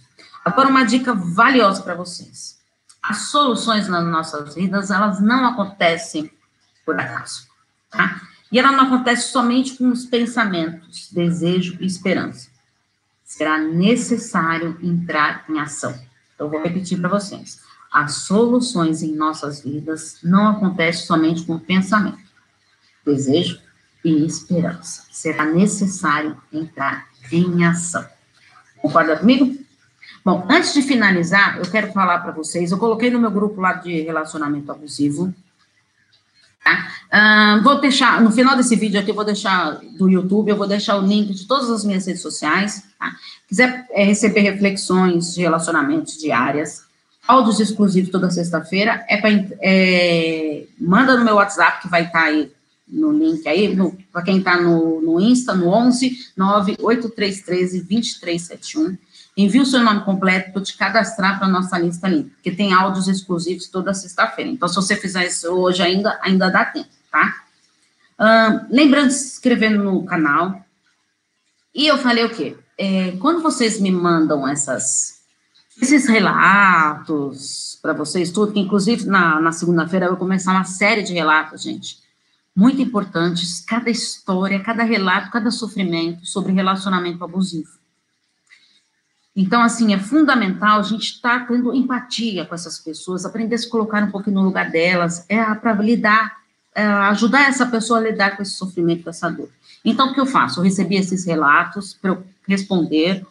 Agora, 0.44 0.68
uma 0.68 0.84
dica 0.84 1.14
valiosa 1.14 1.82
para 1.82 1.94
vocês. 1.94 2.58
As 3.02 3.28
soluções 3.28 3.88
nas 3.88 4.04
nossas 4.04 4.54
vidas, 4.54 4.90
elas 4.90 5.20
não 5.20 5.46
acontecem 5.46 6.30
por 6.84 6.98
acaso, 6.98 7.46
tá? 7.90 8.20
E 8.52 8.58
ela 8.58 8.72
não 8.72 8.84
acontece 8.84 9.32
somente 9.32 9.74
com 9.74 9.88
os 9.88 10.04
pensamentos, 10.04 11.10
desejo 11.10 11.76
e 11.80 11.86
esperança. 11.86 12.48
Será 13.24 13.58
necessário 13.58 14.78
entrar 14.82 15.44
em 15.48 15.58
ação. 15.58 15.98
Então, 16.34 16.48
vou 16.48 16.62
repetir 16.62 17.00
para 17.00 17.08
vocês. 17.08 17.60
As 17.90 18.12
soluções 18.16 19.02
em 19.02 19.14
nossas 19.14 19.62
vidas 19.62 20.18
não 20.22 20.48
acontecem 20.48 21.06
somente 21.06 21.44
com 21.44 21.58
pensamento, 21.58 22.18
desejo 23.04 23.60
e 24.04 24.24
esperança. 24.26 25.04
Será 25.10 25.44
necessário 25.46 26.40
entrar 26.52 27.08
em 27.32 27.64
ação. 27.64 28.06
Concorda 28.82 29.16
comigo? 29.16 29.63
Bom, 30.24 30.46
antes 30.48 30.72
de 30.72 30.80
finalizar, 30.80 31.58
eu 31.58 31.70
quero 31.70 31.92
falar 31.92 32.20
para 32.20 32.32
vocês, 32.32 32.72
eu 32.72 32.78
coloquei 32.78 33.10
no 33.10 33.20
meu 33.20 33.30
grupo 33.30 33.60
lá 33.60 33.74
de 33.74 34.00
relacionamento 34.00 34.72
abusivo, 34.72 35.34
tá? 36.64 37.60
Vou 37.62 37.78
deixar, 37.78 38.22
no 38.22 38.32
final 38.32 38.56
desse 38.56 38.74
vídeo 38.74 38.98
aqui, 38.98 39.10
eu 39.10 39.14
vou 39.14 39.24
deixar 39.24 39.78
do 39.98 40.08
YouTube, 40.08 40.48
eu 40.48 40.56
vou 40.56 40.66
deixar 40.66 40.96
o 40.96 41.06
link 41.06 41.34
de 41.34 41.46
todas 41.46 41.68
as 41.68 41.84
minhas 41.84 42.06
redes 42.06 42.22
sociais, 42.22 42.84
tá? 42.98 43.14
Quiser 43.46 43.86
é, 43.90 44.02
receber 44.04 44.40
reflexões 44.40 45.34
de 45.34 45.42
relacionamentos 45.42 46.16
diárias, 46.16 46.84
áudios 47.28 47.60
exclusivos 47.60 48.10
toda 48.10 48.30
sexta-feira. 48.30 49.04
É, 49.08 49.20
é, 49.60 50.64
manda 50.80 51.18
no 51.18 51.24
meu 51.24 51.34
WhatsApp, 51.34 51.82
que 51.82 51.88
vai 51.88 52.04
estar 52.06 52.22
tá 52.22 52.26
aí 52.28 52.50
no 52.88 53.12
link 53.12 53.46
aí, 53.46 53.76
para 54.10 54.22
quem 54.22 54.38
está 54.38 54.58
no, 54.58 55.02
no 55.02 55.20
Insta, 55.20 55.54
no 55.54 55.68
11 55.68 56.32
98313 56.34 57.80
2371. 57.80 58.96
Envie 59.36 59.60
o 59.60 59.66
seu 59.66 59.82
nome 59.82 60.04
completo 60.04 60.52
para 60.52 60.62
te 60.62 60.76
cadastrar 60.76 61.38
para 61.38 61.48
a 61.48 61.50
nossa 61.50 61.76
lista 61.76 62.06
ali, 62.06 62.24
porque 62.24 62.52
tem 62.52 62.72
áudios 62.72 63.08
exclusivos 63.08 63.66
toda 63.68 63.92
sexta-feira. 63.92 64.50
Então, 64.50 64.68
se 64.68 64.76
você 64.76 64.94
fizer 64.94 65.26
isso 65.26 65.48
hoje 65.48 65.82
ainda, 65.82 66.18
ainda 66.22 66.48
dá 66.50 66.64
tempo, 66.64 66.88
tá? 67.10 67.44
Lembrando 68.70 69.08
de 69.08 69.14
se 69.14 69.34
inscrever 69.34 69.70
no 69.70 70.04
canal. 70.04 70.64
E 71.74 71.86
eu 71.86 71.98
falei 71.98 72.24
o 72.24 72.30
quê? 72.30 72.56
É, 72.78 73.12
quando 73.20 73.42
vocês 73.42 73.80
me 73.80 73.90
mandam 73.90 74.46
essas, 74.46 75.22
esses 75.82 76.06
relatos 76.06 77.78
para 77.82 77.92
vocês, 77.92 78.30
tudo, 78.30 78.52
que 78.52 78.60
inclusive 78.60 79.06
na, 79.06 79.40
na 79.40 79.50
segunda-feira 79.50 80.06
eu 80.06 80.10
vou 80.10 80.18
começar 80.18 80.52
uma 80.52 80.64
série 80.64 81.02
de 81.02 81.12
relatos, 81.12 81.62
gente, 81.62 81.98
muito 82.54 82.80
importantes, 82.80 83.60
cada 83.60 83.90
história, 83.90 84.62
cada 84.62 84.84
relato, 84.84 85.32
cada 85.32 85.50
sofrimento 85.50 86.24
sobre 86.24 86.52
relacionamento 86.52 87.24
abusivo. 87.24 87.83
Então, 89.36 89.62
assim, 89.62 89.92
é 89.92 89.98
fundamental 89.98 90.78
a 90.78 90.82
gente 90.82 91.14
estar 91.14 91.40
tá 91.40 91.46
tendo 91.46 91.74
empatia 91.74 92.44
com 92.44 92.54
essas 92.54 92.78
pessoas, 92.78 93.24
aprender 93.24 93.56
a 93.56 93.58
se 93.58 93.68
colocar 93.68 94.02
um 94.02 94.10
pouquinho 94.10 94.36
no 94.36 94.44
lugar 94.44 94.70
delas, 94.70 95.24
é 95.28 95.42
para 95.54 95.72
lidar, 95.74 96.36
é, 96.74 96.84
ajudar 96.84 97.48
essa 97.48 97.66
pessoa 97.66 97.98
a 97.98 98.02
lidar 98.02 98.36
com 98.36 98.42
esse 98.42 98.52
sofrimento, 98.52 99.02
com 99.02 99.10
essa 99.10 99.28
dor. 99.28 99.48
Então, 99.84 100.10
o 100.10 100.14
que 100.14 100.20
eu 100.20 100.26
faço? 100.26 100.60
Eu 100.60 100.64
recebi 100.64 100.96
esses 100.96 101.26
relatos 101.26 101.94
para 101.94 102.12
eu 102.12 102.24
responder 102.46 103.26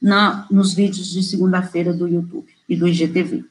na, 0.00 0.46
nos 0.50 0.74
vídeos 0.74 1.08
de 1.10 1.22
segunda-feira 1.22 1.92
do 1.92 2.06
YouTube 2.06 2.46
e 2.68 2.76
do 2.76 2.86
IGTV. 2.86 3.44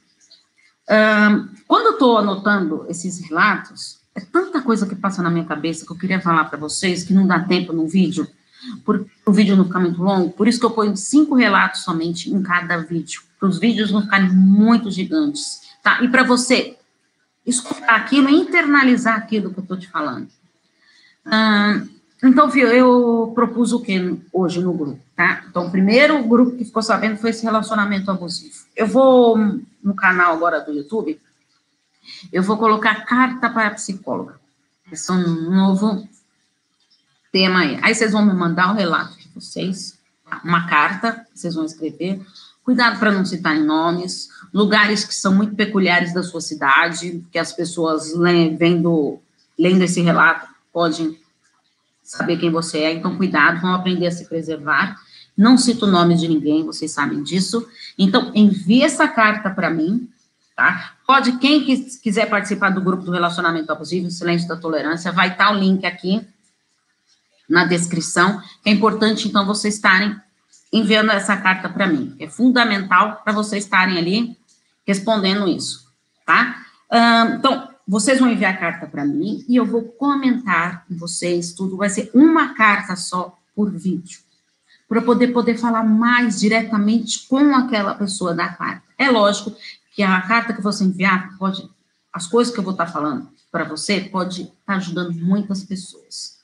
Um, 0.90 1.48
quando 1.68 1.88
eu 1.88 1.94
estou 1.94 2.18
anotando 2.18 2.86
esses 2.88 3.20
relatos, 3.28 4.00
é 4.16 4.22
tanta 4.22 4.62
coisa 4.62 4.88
que 4.88 4.96
passa 4.96 5.22
na 5.22 5.30
minha 5.30 5.44
cabeça 5.44 5.86
que 5.86 5.92
eu 5.92 5.98
queria 5.98 6.22
falar 6.22 6.46
para 6.46 6.58
vocês 6.58 7.04
que 7.04 7.14
não 7.14 7.28
dá 7.28 7.42
tempo 7.42 7.74
no 7.74 7.86
vídeo, 7.86 8.28
por 8.84 9.06
o 9.26 9.32
vídeo 9.32 9.56
não 9.56 9.66
ficar 9.66 9.80
muito 9.80 10.02
longo, 10.02 10.32
por 10.32 10.48
isso 10.48 10.60
que 10.60 10.66
eu 10.66 10.72
ponho 10.72 10.96
cinco 10.96 11.36
relatos 11.36 11.84
somente 11.84 12.30
em 12.34 12.42
cada 12.42 12.78
vídeo, 12.78 13.22
para 13.40 13.50
os 13.50 13.60
vídeos 13.60 13.92
não 13.92 14.02
ficarem 14.02 14.30
muito 14.30 14.90
gigantes, 14.90 15.62
tá? 15.84 16.02
E 16.02 16.08
para 16.08 16.24
você 16.24 16.78
escutar 17.46 17.96
aquilo 17.96 18.30
internalizar 18.30 19.18
aquilo 19.18 19.54
que 19.54 19.60
eu 19.60 19.64
estou 19.64 19.78
te 19.78 19.88
falando. 19.88 20.28
então, 22.24 22.50
viu, 22.50 22.68
eu 22.68 23.32
propus 23.34 23.72
o 23.72 23.80
que 23.80 24.20
hoje 24.34 24.62
no 24.62 24.74
grupo, 24.74 25.00
tá? 25.16 25.46
Então, 25.50 25.68
o 25.68 25.72
primeiro 25.72 26.22
grupo 26.24 26.58
que 26.58 26.66
ficou 26.66 26.82
sabendo 26.82 27.18
foi 27.18 27.30
esse 27.30 27.44
relacionamento 27.44 28.12
abusivo. 28.12 28.66
Eu 28.76 28.88
vou 28.88 29.38
no 29.82 29.96
canal 29.96 30.34
agora 30.34 30.60
do 30.60 30.74
YouTube, 30.74 31.20
eu 32.32 32.44
vou 32.44 32.58
colocar 32.58 33.06
carta 33.06 33.50
para 33.50 33.68
a 33.68 33.72
psicóloga. 33.72 34.40
Esse 34.92 35.12
é 35.12 35.14
um 35.14 35.52
novo 35.52 36.08
tema 37.38 37.60
aí. 37.60 37.78
Aí 37.84 37.94
vocês 37.94 38.12
vão 38.12 38.26
me 38.26 38.34
mandar 38.34 38.72
o 38.72 38.76
relato 38.76 39.16
de 39.16 39.30
vocês, 39.36 39.96
uma 40.44 40.68
carta, 40.68 41.24
vocês 41.36 41.54
vão 41.54 41.66
escrever. 41.66 42.20
Cuidado 42.64 42.98
para 42.98 43.12
não 43.12 43.24
citar 43.24 43.56
nomes, 43.60 44.28
lugares 44.52 45.04
que 45.04 45.14
são 45.14 45.36
muito 45.36 45.56
peculiares 45.56 46.12
da 46.16 46.24
sua 46.24 46.42
cidade, 46.42 47.24
que 47.32 47.38
as 47.38 47.54
pessoas 47.54 48.12
vendo, 48.58 49.20
lendo 49.58 49.84
esse 49.84 50.02
relato 50.02 50.48
podem 50.74 51.16
saber 52.02 52.38
quem 52.38 52.50
você 52.50 52.80
é. 52.80 52.94
Então, 52.94 53.16
cuidado, 53.16 53.62
vão 53.62 53.76
aprender 53.76 54.08
a 54.08 54.12
se 54.12 54.26
preservar. 54.26 54.98
Não 55.38 55.60
cito 55.60 55.86
o 55.86 55.92
nome 55.92 56.16
de 56.16 56.28
ninguém, 56.28 56.66
vocês 56.66 56.92
sabem 56.92 57.22
disso. 57.22 57.68
Então, 58.00 58.32
envie 58.34 58.82
essa 58.82 59.08
carta 59.08 59.52
para 59.52 59.70
mim, 59.70 60.10
tá? 60.56 60.96
Pode, 61.06 61.34
quem 61.34 61.64
quiser 61.64 62.28
participar 62.28 62.72
do 62.72 62.82
grupo 62.82 63.04
do 63.04 63.12
relacionamento 63.12 63.72
abusivo, 63.72 64.10
silêncio 64.10 64.48
da 64.48 64.56
tolerância, 64.56 65.12
vai 65.12 65.30
estar 65.30 65.52
o 65.52 65.60
link 65.60 65.86
aqui 65.86 66.28
na 67.50 67.66
descrição. 67.66 68.42
É 68.66 68.72
importante, 68.72 69.28
então, 69.28 69.46
vocês 69.46 69.76
estarem 69.76 70.16
enviando 70.72 71.12
essa 71.12 71.38
carta 71.38 71.70
para 71.70 71.88
mim. 71.88 72.16
É 72.20 72.28
fundamental 72.28 73.22
para 73.24 73.34
vocês 73.34 73.64
estarem 73.64 73.98
ali 73.98 74.38
respondendo 74.86 75.48
isso, 75.48 75.88
tá? 76.26 76.64
então, 77.38 77.68
vocês 77.86 78.20
vão 78.20 78.30
enviar 78.30 78.54
a 78.54 78.58
carta 78.58 78.88
para 78.88 79.06
mim 79.06 79.44
e 79.48 79.56
eu 79.56 79.66
vou 79.66 79.84
comentar 79.84 80.86
com 80.86 80.98
vocês 80.98 81.54
tudo. 81.54 81.78
Vai 81.78 81.90
ser 81.90 82.10
uma 82.14 82.54
carta 82.54 82.96
só 82.96 83.38
por 83.56 83.72
vídeo, 83.72 84.20
para 84.88 85.02
poder 85.02 85.30
poder 85.30 85.58
falar 85.58 85.84
mais 85.84 86.40
diretamente 86.40 87.28
com 87.28 87.56
aquela 87.56 87.96
pessoa 87.96 88.34
da 88.34 88.48
carta. 88.50 88.84
É 88.98 89.10
lógico 89.10 89.54
que 89.94 90.04
a 90.04 90.22
carta 90.22 90.54
que 90.54 90.62
você 90.62 90.84
enviar 90.84 91.38
pode, 91.38 91.70
as 92.14 92.28
coisas 92.28 92.54
que 92.54 92.60
eu 92.60 92.64
vou 92.64 92.74
estar 92.74 92.88
falando 92.88 93.28
para 93.52 93.64
você, 93.64 94.02
pode 94.02 94.44
estar 94.44 94.76
ajudando 94.76 95.14
muitas 95.14 95.64
pessoas 95.64 96.37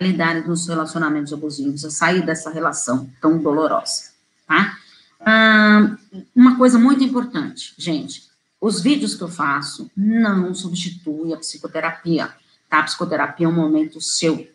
lidarem 0.00 0.42
com 0.42 0.50
os 0.50 0.66
relacionamentos 0.66 1.32
abusivos, 1.32 1.84
a 1.84 1.90
sair 1.90 2.24
dessa 2.24 2.50
relação 2.50 3.08
tão 3.20 3.38
dolorosa, 3.38 4.10
tá? 4.46 4.76
Ah, 5.20 5.96
uma 6.34 6.56
coisa 6.56 6.78
muito 6.78 7.02
importante, 7.02 7.74
gente, 7.78 8.24
os 8.60 8.80
vídeos 8.80 9.14
que 9.14 9.22
eu 9.22 9.28
faço 9.28 9.90
não 9.96 10.54
substituem 10.54 11.34
a 11.34 11.36
psicoterapia, 11.36 12.30
tá? 12.68 12.80
A 12.80 12.82
psicoterapia 12.82 13.46
é 13.46 13.48
um 13.48 13.52
momento 13.52 14.00
seu, 14.00 14.48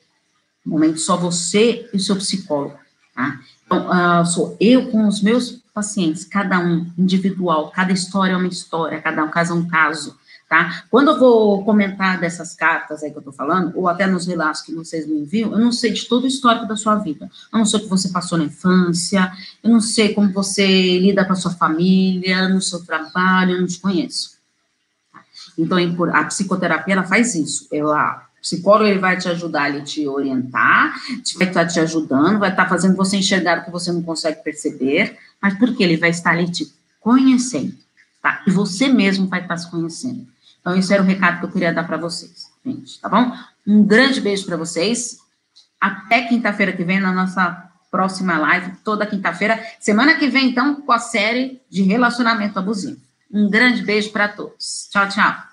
um 0.65 0.71
momento 0.71 0.99
só 0.99 1.15
você 1.15 1.89
e 1.93 1.97
o 1.97 1.99
seu 1.99 2.15
psicólogo, 2.15 2.77
tá? 3.15 3.39
Então, 3.65 3.87
uh, 3.87 4.25
sou 4.25 4.57
eu 4.59 4.89
com 4.89 5.07
os 5.07 5.21
meus 5.21 5.61
pacientes, 5.73 6.25
cada 6.25 6.59
um 6.59 6.91
individual, 6.97 7.71
cada 7.71 7.93
história 7.93 8.33
é 8.33 8.37
uma 8.37 8.47
história, 8.47 9.01
cada 9.01 9.23
um 9.23 9.29
caso 9.29 9.53
é 9.53 9.55
um 9.55 9.67
caso, 9.67 10.18
tá? 10.49 10.83
Quando 10.89 11.11
eu 11.11 11.19
vou 11.19 11.63
comentar 11.63 12.19
dessas 12.19 12.55
cartas 12.55 13.03
aí 13.03 13.11
que 13.11 13.17
eu 13.19 13.21
tô 13.21 13.31
falando, 13.31 13.71
ou 13.75 13.87
até 13.87 14.07
nos 14.07 14.25
relatos 14.25 14.63
que 14.63 14.73
vocês 14.73 15.05
me 15.07 15.19
enviam, 15.19 15.51
eu 15.51 15.59
não 15.59 15.71
sei 15.71 15.93
de 15.93 16.05
todo 16.05 16.23
o 16.23 16.27
histórico 16.27 16.65
da 16.65 16.75
sua 16.75 16.95
vida. 16.95 17.29
Eu 17.53 17.59
não 17.59 17.65
sei 17.65 17.79
o 17.79 17.83
que 17.83 17.89
você 17.89 18.09
passou 18.09 18.39
na 18.39 18.45
infância, 18.45 19.31
eu 19.63 19.69
não 19.69 19.79
sei 19.79 20.11
como 20.15 20.33
você 20.33 20.97
lida 20.99 21.23
com 21.23 21.33
a 21.33 21.35
sua 21.35 21.51
família, 21.51 22.49
no 22.49 22.59
seu 22.59 22.83
trabalho, 22.83 23.51
eu 23.51 23.61
não 23.61 23.67
te 23.67 23.79
conheço. 23.79 24.39
Então, 25.55 25.77
a 26.13 26.23
psicoterapia, 26.23 26.95
ela 26.95 27.03
faz 27.03 27.35
isso. 27.35 27.67
Ela, 27.71 28.25
o 28.37 28.41
psicólogo, 28.41 28.89
ele 28.89 28.99
vai 28.99 29.17
te 29.17 29.27
ajudar, 29.29 29.69
ele 29.69 29.83
te 29.83 30.07
orientar, 30.07 30.95
vai 31.37 31.47
estar 31.47 31.67
te 31.67 31.79
ajudando, 31.79 32.39
vai 32.39 32.49
estar 32.49 32.67
fazendo 32.67 32.95
você 32.95 33.17
enxergar 33.17 33.59
o 33.59 33.65
que 33.65 33.71
você 33.71 33.91
não 33.91 34.01
consegue 34.01 34.43
perceber, 34.43 35.15
mas 35.39 35.53
por 35.59 35.75
quê? 35.75 35.83
Ele 35.83 35.97
vai 35.97 36.09
estar 36.09 36.31
ali 36.31 36.49
te 36.49 36.73
conhecendo, 36.99 37.75
tá? 38.19 38.41
E 38.47 38.51
você 38.51 38.87
mesmo 38.87 39.27
vai 39.27 39.41
estar 39.41 39.57
se 39.57 39.69
conhecendo. 39.69 40.25
Então, 40.59 40.75
esse 40.75 40.93
era 40.93 41.01
o 41.01 41.05
recado 41.05 41.39
que 41.39 41.45
eu 41.45 41.51
queria 41.51 41.73
dar 41.73 41.85
para 41.85 41.97
vocês, 41.97 42.51
gente, 42.65 42.99
tá 42.99 43.07
bom? 43.07 43.31
Um 43.65 43.83
grande 43.83 44.19
beijo 44.19 44.45
para 44.45 44.57
vocês. 44.57 45.19
Até 45.79 46.23
quinta-feira 46.23 46.73
que 46.73 46.83
vem, 46.83 46.99
na 46.99 47.13
nossa 47.13 47.69
próxima 47.89 48.37
live, 48.37 48.73
toda 48.83 49.05
quinta-feira. 49.05 49.59
Semana 49.79 50.15
que 50.15 50.27
vem, 50.27 50.49
então, 50.49 50.75
com 50.81 50.91
a 50.91 50.99
série 50.99 51.61
de 51.69 51.81
relacionamento 51.83 52.59
abusivo. 52.59 52.99
Um 53.31 53.49
grande 53.49 53.83
beijo 53.83 54.11
para 54.11 54.27
todos. 54.27 54.89
Tchau, 54.91 55.07
tchau. 55.07 55.48